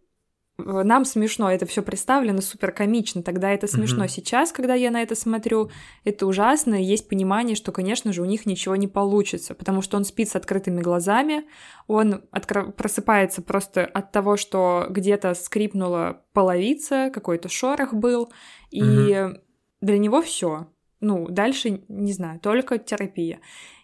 нам 0.59 1.05
смешно, 1.05 1.51
это 1.53 1.67
все 1.67 1.83
представлено 1.83 2.41
супер 2.41 2.73
комично, 2.73 3.23
тогда 3.23 3.51
это 3.51 3.69
смешно. 3.69 4.05
Mm-hmm. 4.05 4.09
Сейчас, 4.09 4.51
когда 4.51 4.75
я 4.75 4.91
на 4.91 5.03
это 5.03 5.15
смотрю, 5.15 5.71
это 6.03 6.27
ужасно, 6.27 6.75
и 6.75 6.85
есть 6.85 7.09
понимание, 7.09 7.55
что, 7.55 7.71
конечно 7.71 8.13
же, 8.13 8.23
у 8.23 8.25
них 8.25 8.45
ничего 8.45 8.75
не 8.75 8.89
получится, 8.89 9.55
потому 9.55 9.83
что 9.83 9.97
он 9.97 10.05
спит 10.05 10.29
с 10.29 10.37
открытыми 10.37 10.81
глазами, 10.81 11.45
он 11.87 12.25
откро- 12.33 12.73
просыпается 12.73 13.41
просто 13.41 13.85
от 13.87 14.11
того, 14.11 14.37
что 14.37 14.87
где-то 14.91 15.35
скрипнула 15.35 16.25
половица, 16.33 17.11
какой-то 17.15 17.49
шорох 17.49 17.95
был, 17.95 18.33
и 18.73 18.83
mm-hmm. 18.83 19.41
для 19.81 19.99
него 19.99 20.23
все. 20.23 20.67
Ну, 21.01 21.29
дальше, 21.29 21.83
не 21.89 22.13
знаю, 22.13 22.41
только 22.41 22.79
терапия. 22.79 23.41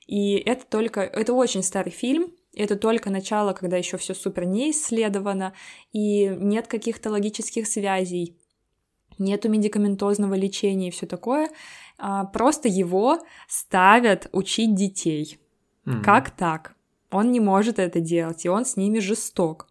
И 0.06 0.34
это 0.36 0.66
только... 0.66 1.00
Это 1.00 1.32
очень 1.32 1.62
старый 1.62 1.92
фильм, 1.92 2.32
это 2.54 2.76
только 2.76 3.10
начало, 3.10 3.52
когда 3.52 3.76
еще 3.76 3.96
все 3.96 4.14
супер 4.14 4.44
не 4.44 4.70
исследовано, 4.70 5.54
и 5.92 6.26
нет 6.26 6.66
каких-то 6.66 7.10
логических 7.10 7.66
связей, 7.66 8.36
нету 9.18 9.48
медикаментозного 9.48 10.34
лечения 10.34 10.88
и 10.88 10.90
все 10.90 11.06
такое. 11.06 11.50
А, 11.98 12.24
просто 12.24 12.68
его 12.68 13.20
ставят 13.48 14.28
учить 14.32 14.74
детей. 14.74 15.38
Mm-hmm. 15.86 16.02
Как 16.02 16.30
так? 16.30 16.74
Он 17.10 17.30
не 17.30 17.40
может 17.40 17.78
это 17.78 18.00
делать, 18.00 18.44
и 18.44 18.48
он 18.48 18.64
с 18.64 18.76
ними 18.76 18.98
жесток. 18.98 19.68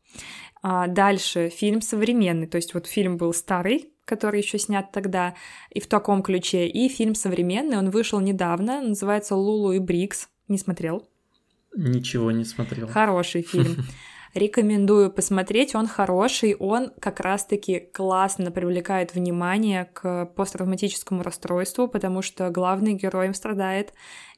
А 0.61 0.87
дальше 0.87 1.49
фильм 1.49 1.81
современный, 1.81 2.47
то 2.47 2.55
есть 2.55 2.73
вот 2.73 2.87
фильм 2.87 3.17
был 3.17 3.33
старый, 3.33 3.92
который 4.15 4.41
еще 4.41 4.59
снят 4.59 4.91
тогда, 4.91 5.35
и 5.69 5.79
в 5.79 5.87
таком 5.87 6.23
ключе. 6.23 6.67
И 6.67 6.89
фильм 6.89 7.15
современный, 7.15 7.77
он 7.77 7.89
вышел 7.89 8.19
недавно, 8.19 8.81
называется 8.81 9.35
«Лулу 9.35 9.71
и 9.71 9.79
Брикс». 9.79 10.29
Не 10.47 10.57
смотрел? 10.57 11.07
Ничего 11.75 12.31
не 12.31 12.45
смотрел. 12.45 12.87
Хороший 12.87 13.41
фильм. 13.53 13.77
Рекомендую 14.33 15.11
посмотреть, 15.11 15.75
он 15.75 15.87
хороший, 15.87 16.55
он 16.55 16.91
как 16.99 17.19
раз-таки 17.19 17.79
классно 17.79 18.49
привлекает 18.49 19.13
внимание 19.13 19.85
к 19.93 20.25
посттравматическому 20.35 21.21
расстройству, 21.21 21.87
потому 21.87 22.23
что 22.23 22.49
главный 22.49 22.93
герой 22.93 23.27
им 23.27 23.35
страдает, 23.35 23.93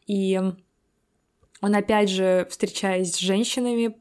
и 0.05 0.37
он 1.61 1.75
опять 1.75 2.09
же, 2.09 2.45
встречаясь 2.49 3.13
с 3.13 3.19
женщинами, 3.19 3.95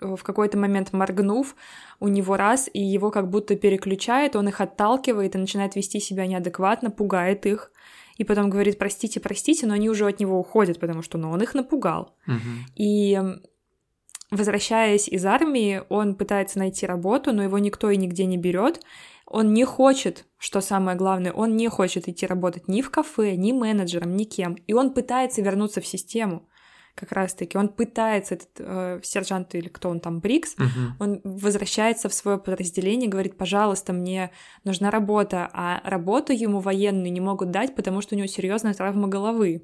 в 0.00 0.22
какой-то 0.22 0.58
момент 0.58 0.92
моргнув, 0.92 1.56
у 2.00 2.08
него 2.08 2.36
раз, 2.36 2.70
и 2.72 2.80
его 2.80 3.10
как 3.10 3.28
будто 3.30 3.56
переключает, 3.56 4.36
он 4.36 4.48
их 4.48 4.60
отталкивает 4.60 5.34
и 5.34 5.38
начинает 5.38 5.76
вести 5.76 6.00
себя 6.00 6.26
неадекватно, 6.26 6.90
пугает 6.90 7.46
их, 7.46 7.72
и 8.16 8.24
потом 8.24 8.50
говорит 8.50 8.78
«простите, 8.78 9.20
простите», 9.20 9.66
но 9.66 9.74
они 9.74 9.88
уже 9.88 10.06
от 10.06 10.20
него 10.20 10.38
уходят, 10.38 10.80
потому 10.80 11.02
что 11.02 11.18
ну, 11.18 11.30
он 11.30 11.42
их 11.42 11.54
напугал. 11.54 12.16
Угу. 12.26 12.36
И 12.76 13.20
возвращаясь 14.30 15.08
из 15.08 15.24
армии, 15.24 15.82
он 15.88 16.14
пытается 16.14 16.58
найти 16.58 16.84
работу, 16.86 17.32
но 17.32 17.42
его 17.42 17.58
никто 17.58 17.90
и 17.90 17.96
нигде 17.96 18.26
не 18.26 18.36
берет. 18.36 18.80
Он 19.24 19.52
не 19.52 19.64
хочет, 19.64 20.26
что 20.36 20.60
самое 20.60 20.96
главное, 20.96 21.32
он 21.32 21.56
не 21.56 21.68
хочет 21.68 22.08
идти 22.08 22.26
работать 22.26 22.66
ни 22.66 22.82
в 22.82 22.90
кафе, 22.90 23.36
ни 23.36 23.52
менеджером, 23.52 24.16
ни 24.16 24.24
кем. 24.24 24.54
И 24.66 24.72
он 24.72 24.92
пытается 24.92 25.42
вернуться 25.42 25.80
в 25.80 25.86
систему 25.86 26.48
как 26.98 27.12
раз-таки 27.12 27.56
он 27.56 27.68
пытается, 27.68 28.34
этот 28.34 28.48
э, 28.58 29.00
сержант 29.02 29.54
или 29.54 29.68
кто 29.68 29.88
он 29.88 30.00
там, 30.00 30.20
Брикс, 30.20 30.56
uh-huh. 30.56 30.92
он 30.98 31.20
возвращается 31.24 32.08
в 32.08 32.14
свое 32.14 32.38
подразделение, 32.38 33.08
говорит, 33.08 33.36
пожалуйста, 33.36 33.92
мне 33.92 34.30
нужна 34.64 34.90
работа, 34.90 35.48
а 35.52 35.80
работу 35.84 36.32
ему 36.32 36.60
военную 36.60 37.12
не 37.12 37.20
могут 37.20 37.50
дать, 37.50 37.74
потому 37.74 38.00
что 38.00 38.14
у 38.14 38.18
него 38.18 38.26
серьезная 38.26 38.74
травма 38.74 39.08
головы. 39.08 39.62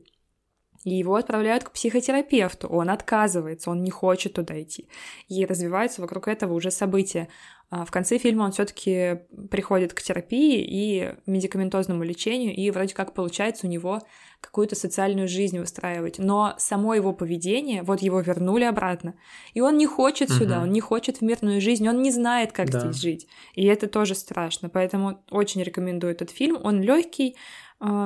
И 0.85 0.95
его 0.95 1.16
отправляют 1.16 1.64
к 1.64 1.72
психотерапевту. 1.72 2.68
Он 2.68 2.91
отказывается, 2.91 3.70
он 3.70 3.82
не 3.82 3.91
хочет 3.91 4.35
туда 4.35 4.61
идти. 4.62 4.89
И 5.28 5.45
развиваются 5.47 6.03
вокруг 6.03 6.28
этого 6.28 6.53
уже 6.53 6.70
события. 6.70 7.28
А 7.70 7.85
в 7.85 7.91
конце 7.91 8.18
фильма 8.18 8.45
он 8.45 8.53
все-таки 8.53 9.22
приходит 9.51 9.95
к 9.95 10.03
терапии 10.03 10.62
и 10.62 11.14
медикаментозному 11.26 12.05
лечению, 12.05 12.55
и 12.55 12.70
вроде 12.70 12.95
как 12.95 13.14
получается 13.14 13.66
у 13.66 13.70
него 13.70 14.03
какую-то 14.41 14.76
социальную 14.76 15.26
жизнь 15.26 15.59
выстраивать. 15.59 16.18
Но 16.18 16.55
само 16.59 16.95
его 16.95 17.14
поведение, 17.14 17.82
вот 17.82 18.03
его 18.03 18.20
вернули 18.20 18.64
обратно, 18.64 19.14
и 19.55 19.61
он 19.62 19.78
не 19.78 19.87
хочет 19.87 20.30
угу. 20.30 20.39
сюда, 20.39 20.61
он 20.62 20.70
не 20.70 20.80
хочет 20.80 21.18
в 21.18 21.22
мирную 21.22 21.61
жизнь, 21.61 21.89
он 21.89 22.03
не 22.03 22.11
знает, 22.11 22.53
как 22.53 22.70
да. 22.70 22.80
здесь 22.80 22.97
жить. 22.97 23.26
И 23.55 23.64
это 23.64 23.89
тоже 23.89 24.14
страшно. 24.14 24.68
Поэтому 24.68 25.24
очень 25.30 25.62
рекомендую 25.62 26.12
этот 26.12 26.30
фильм. 26.30 26.59
Он 26.62 26.82
легкий, 26.82 27.37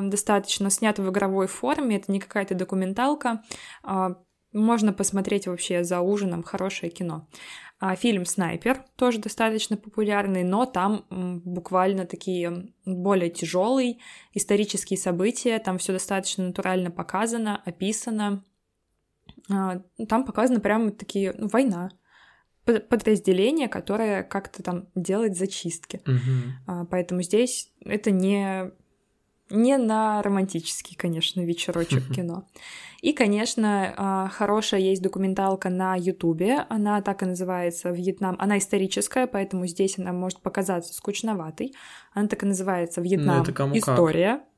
достаточно 0.03 0.71
снят 0.71 0.99
в 0.99 1.09
игровой 1.11 1.47
форме, 1.47 1.97
это 1.97 2.11
не 2.11 2.21
какая-то 2.21 2.55
документалка. 2.55 3.43
Э, 3.85 4.15
можно 4.53 4.93
посмотреть 4.93 5.47
вообще 5.47 5.85
за 5.85 6.01
ужином 6.01 6.43
хорошее 6.43 6.91
кино. 6.91 7.29
А 7.81 7.95
фильм 7.95 8.25
«Снайпер» 8.25 8.83
тоже 8.97 9.19
достаточно 9.19 9.77
популярный, 9.77 10.43
но 10.43 10.67
там 10.67 11.05
буквально 11.11 12.07
такие 12.07 12.73
более 12.85 13.31
тяжелые 13.31 13.99
исторические 14.33 14.99
события, 14.99 15.59
там 15.61 15.79
все 15.79 15.93
достаточно 15.93 16.47
натурально 16.47 16.91
показано, 16.91 17.63
описано. 17.65 18.43
А, 19.49 19.81
там 20.09 20.25
показано 20.25 20.59
прямо 20.59 20.91
такие, 20.91 21.35
ну, 21.39 21.47
война, 21.49 21.91
подразделение, 22.65 23.69
которое 23.69 24.23
как-то 24.25 24.63
там 24.63 24.89
делает 24.95 25.37
зачистки. 25.37 26.03
Угу. 26.05 26.87
Поэтому 26.91 27.23
здесь 27.23 27.73
это 27.85 28.11
не 28.11 28.73
не 29.51 29.77
на 29.77 30.23
романтический, 30.23 30.97
конечно, 30.97 31.41
вечерочек 31.41 32.15
кино. 32.15 32.47
И, 33.01 33.13
конечно, 33.13 33.95
а, 33.97 34.29
хорошая 34.29 34.81
есть 34.81 35.03
документалка 35.03 35.71
на 35.71 35.95
Ютубе. 35.97 36.67
Она 36.69 37.01
так 37.01 37.23
и 37.23 37.27
называется 37.27 37.91
«Вьетнам». 37.91 38.37
Она 38.39 38.59
историческая, 38.59 39.27
поэтому 39.27 39.67
здесь 39.67 39.99
она 39.99 40.13
может 40.13 40.41
показаться 40.41 40.93
скучноватой. 40.93 41.75
Она 42.13 42.27
так 42.27 42.43
и 42.43 42.47
называется 42.47 43.01
«Вьетнам. 43.01 43.45
Ну, 43.47 43.77
История». 43.77 44.39
Как. 44.39 44.49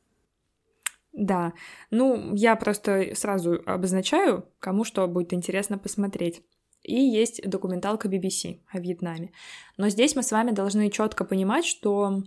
Да, 1.12 1.52
ну, 1.90 2.34
я 2.34 2.56
просто 2.56 3.14
сразу 3.14 3.60
обозначаю, 3.66 4.48
кому 4.60 4.84
что 4.84 5.06
будет 5.08 5.32
интересно 5.32 5.76
посмотреть. 5.76 6.42
И 6.82 6.94
есть 6.94 7.42
документалка 7.48 8.08
BBC 8.08 8.60
о 8.70 8.80
Вьетнаме. 8.80 9.32
Но 9.76 9.88
здесь 9.88 10.16
мы 10.16 10.22
с 10.22 10.32
вами 10.32 10.52
должны 10.52 10.88
четко 10.90 11.24
понимать, 11.24 11.66
что 11.66 12.22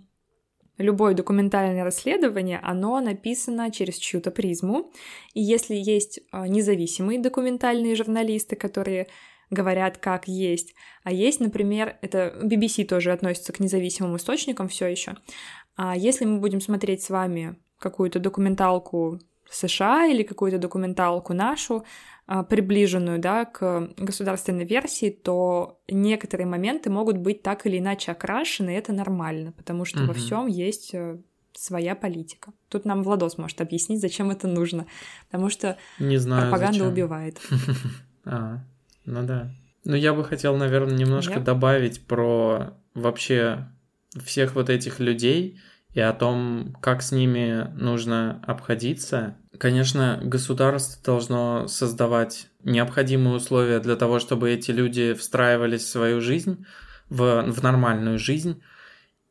любое 0.78 1.14
документальное 1.14 1.84
расследование, 1.84 2.60
оно 2.62 3.00
написано 3.00 3.70
через 3.70 3.96
чью-то 3.96 4.30
призму. 4.30 4.92
И 5.32 5.40
если 5.40 5.74
есть 5.74 6.20
а, 6.30 6.48
независимые 6.48 7.20
документальные 7.20 7.94
журналисты, 7.94 8.56
которые 8.56 9.08
говорят, 9.50 9.98
как 9.98 10.26
есть, 10.26 10.74
а 11.04 11.12
есть, 11.12 11.40
например, 11.40 11.98
это 12.02 12.34
BBC 12.42 12.84
тоже 12.86 13.12
относится 13.12 13.52
к 13.52 13.60
независимым 13.60 14.16
источникам 14.16 14.68
все 14.68 14.86
еще. 14.86 15.16
А 15.76 15.96
если 15.96 16.24
мы 16.24 16.38
будем 16.38 16.60
смотреть 16.60 17.02
с 17.02 17.10
вами 17.10 17.56
какую-то 17.78 18.18
документалку 18.18 19.20
США 19.54 20.06
или 20.06 20.22
какую-то 20.22 20.58
документалку 20.58 21.32
нашу, 21.32 21.84
а, 22.26 22.42
приближенную 22.42 23.18
да, 23.18 23.44
к 23.44 23.90
государственной 23.98 24.64
версии, 24.64 25.10
то 25.10 25.80
некоторые 25.88 26.46
моменты 26.46 26.88
могут 26.88 27.18
быть 27.18 27.42
так 27.42 27.66
или 27.66 27.78
иначе 27.78 28.12
окрашены, 28.12 28.70
и 28.70 28.78
это 28.78 28.92
нормально, 28.92 29.52
потому 29.52 29.84
что 29.84 30.00
угу. 30.00 30.08
во 30.08 30.14
всем 30.14 30.46
есть 30.46 30.94
э, 30.94 31.18
своя 31.52 31.94
политика. 31.94 32.52
Тут 32.68 32.86
нам 32.86 33.02
Владос 33.02 33.36
может 33.36 33.60
объяснить, 33.60 34.00
зачем 34.00 34.30
это 34.30 34.48
нужно, 34.48 34.86
потому 35.30 35.50
что 35.50 35.76
Не 35.98 36.16
знаю, 36.16 36.42
пропаганда 36.42 36.78
зачем. 36.78 36.92
убивает. 36.92 37.40
А, 38.26 38.64
ну 39.04 39.22
да. 39.22 39.50
Ну 39.84 39.94
я 39.96 40.14
бы 40.14 40.24
хотел, 40.24 40.56
наверное, 40.56 40.96
немножко 40.96 41.40
добавить 41.40 42.06
про 42.06 42.72
вообще 42.94 43.68
всех 44.24 44.54
вот 44.54 44.70
этих 44.70 44.98
людей 44.98 45.60
и 45.94 46.00
о 46.00 46.12
том, 46.12 46.76
как 46.80 47.02
с 47.02 47.12
ними 47.12 47.70
нужно 47.76 48.42
обходиться. 48.46 49.36
Конечно, 49.58 50.20
государство 50.22 51.00
должно 51.04 51.68
создавать 51.68 52.48
необходимые 52.64 53.36
условия 53.36 53.78
для 53.78 53.94
того, 53.94 54.18
чтобы 54.18 54.50
эти 54.50 54.72
люди 54.72 55.14
встраивались 55.14 55.84
в 55.84 55.88
свою 55.88 56.20
жизнь, 56.20 56.66
в, 57.08 57.42
в 57.42 57.62
нормальную 57.62 58.18
жизнь. 58.18 58.60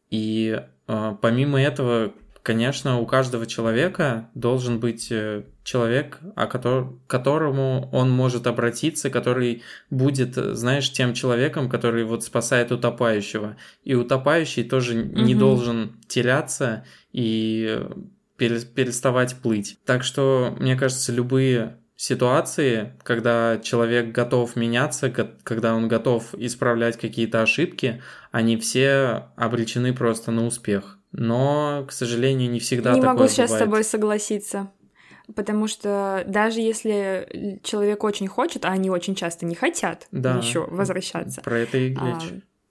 И 0.09 0.61
э, 0.87 1.15
помимо 1.21 1.61
этого, 1.61 2.13
конечно, 2.43 2.99
у 2.99 3.05
каждого 3.05 3.45
человека 3.47 4.29
должен 4.35 4.79
быть 4.79 5.07
э, 5.11 5.45
человек, 5.63 6.19
о 6.35 6.45
котор- 6.45 6.99
которому 7.07 7.89
он 7.91 8.11
может 8.11 8.45
обратиться, 8.45 9.09
который 9.09 9.63
будет, 9.89 10.35
знаешь, 10.35 10.91
тем 10.91 11.13
человеком, 11.13 11.69
который 11.69 12.03
вот 12.03 12.23
спасает 12.23 12.71
утопающего. 12.71 13.55
И 13.83 13.95
утопающий 13.95 14.63
тоже 14.63 14.99
угу. 14.99 15.21
не 15.21 15.33
должен 15.33 15.99
теряться 16.07 16.85
и 17.13 17.81
переставать 18.37 19.37
плыть. 19.37 19.77
Так 19.85 20.03
что, 20.03 20.55
мне 20.59 20.75
кажется, 20.75 21.13
любые 21.13 21.77
ситуации, 21.95 22.93
когда 23.03 23.57
человек 23.63 24.11
готов 24.11 24.57
меняться, 24.57 25.09
когда 25.09 25.73
он 25.73 25.87
готов 25.87 26.33
исправлять 26.35 26.97
какие-то 26.97 27.41
ошибки, 27.41 28.01
они 28.31 28.57
все 28.57 29.29
обречены 29.37 29.93
просто 29.93 30.31
на 30.31 30.45
успех. 30.45 30.99
Но, 31.13 31.85
к 31.87 31.91
сожалению, 31.91 32.49
не 32.49 32.59
всегда 32.59 32.93
не 32.93 33.01
такое 33.01 33.15
могу 33.15 33.27
сейчас 33.27 33.51
бывает. 33.51 33.61
с 33.61 33.65
тобой 33.65 33.83
согласиться. 33.83 34.71
Потому 35.35 35.67
что 35.67 36.23
даже 36.27 36.59
если 36.59 37.59
человек 37.63 38.03
очень 38.03 38.27
хочет, 38.27 38.65
а 38.65 38.69
они 38.69 38.89
очень 38.89 39.15
часто 39.15 39.45
не 39.45 39.55
хотят 39.55 40.07
да, 40.11 40.37
еще 40.37 40.65
возвращаться. 40.65 41.41
Про 41.41 41.59
это 41.59 41.77
и 41.77 41.89
речь. 41.89 41.97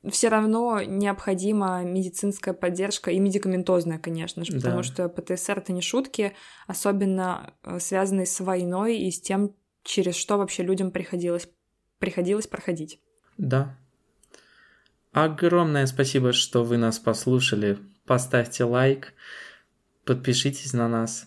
А, 0.05 0.11
все 0.11 0.29
равно 0.29 0.83
необходима 0.83 1.83
медицинская 1.83 2.53
поддержка 2.53 3.11
и 3.11 3.19
медикаментозная, 3.21 3.99
конечно 3.99 4.45
же, 4.45 4.53
потому 4.53 4.79
да. 4.79 4.83
что 4.83 5.09
ПТСР 5.09 5.59
это 5.59 5.73
не 5.73 5.81
шутки, 5.81 6.35
особенно 6.67 7.55
э, 7.63 7.79
связанные 7.79 8.27
с 8.27 8.41
войной 8.41 8.99
и 8.99 9.11
с 9.11 9.21
тем, 9.21 9.55
через 9.85 10.17
что 10.17 10.37
вообще 10.37 10.63
людям 10.63 10.91
приходилось, 10.91 11.49
приходилось 11.99 12.49
проходить. 12.49 12.99
Да. 13.39 13.79
Огромное 15.13 15.87
спасибо, 15.87 16.33
что 16.33 16.65
вы 16.65 16.79
нас 16.79 16.99
послушали. 16.99 17.79
Поставьте 18.07 18.65
лайк, 18.65 19.15
подпишитесь 20.05 20.73
на 20.73 20.89
нас 20.89 21.27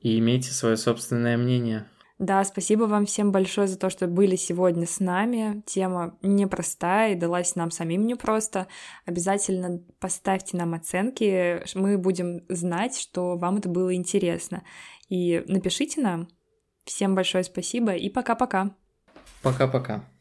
и 0.00 0.18
имейте 0.18 0.50
свое 0.50 0.76
собственное 0.76 1.36
мнение. 1.36 1.86
Да, 2.18 2.42
спасибо 2.42 2.84
вам 2.84 3.06
всем 3.06 3.30
большое 3.30 3.68
за 3.68 3.78
то, 3.78 3.90
что 3.90 4.08
были 4.08 4.34
сегодня 4.34 4.86
с 4.86 4.98
нами. 4.98 5.62
Тема 5.66 6.18
непростая 6.20 7.12
и 7.12 7.16
далась 7.16 7.54
нам 7.54 7.70
самим 7.70 8.06
непросто. 8.08 8.66
Обязательно 9.06 9.80
поставьте 10.00 10.56
нам 10.56 10.74
оценки, 10.74 11.62
мы 11.76 11.96
будем 11.96 12.44
знать, 12.48 12.98
что 12.98 13.36
вам 13.36 13.58
это 13.58 13.68
было 13.68 13.94
интересно. 13.94 14.64
И 15.08 15.44
напишите 15.46 16.00
нам. 16.00 16.28
Всем 16.84 17.14
большое 17.14 17.44
спасибо 17.44 17.92
и 17.92 18.10
пока-пока. 18.10 18.74
Пока-пока. 19.42 20.04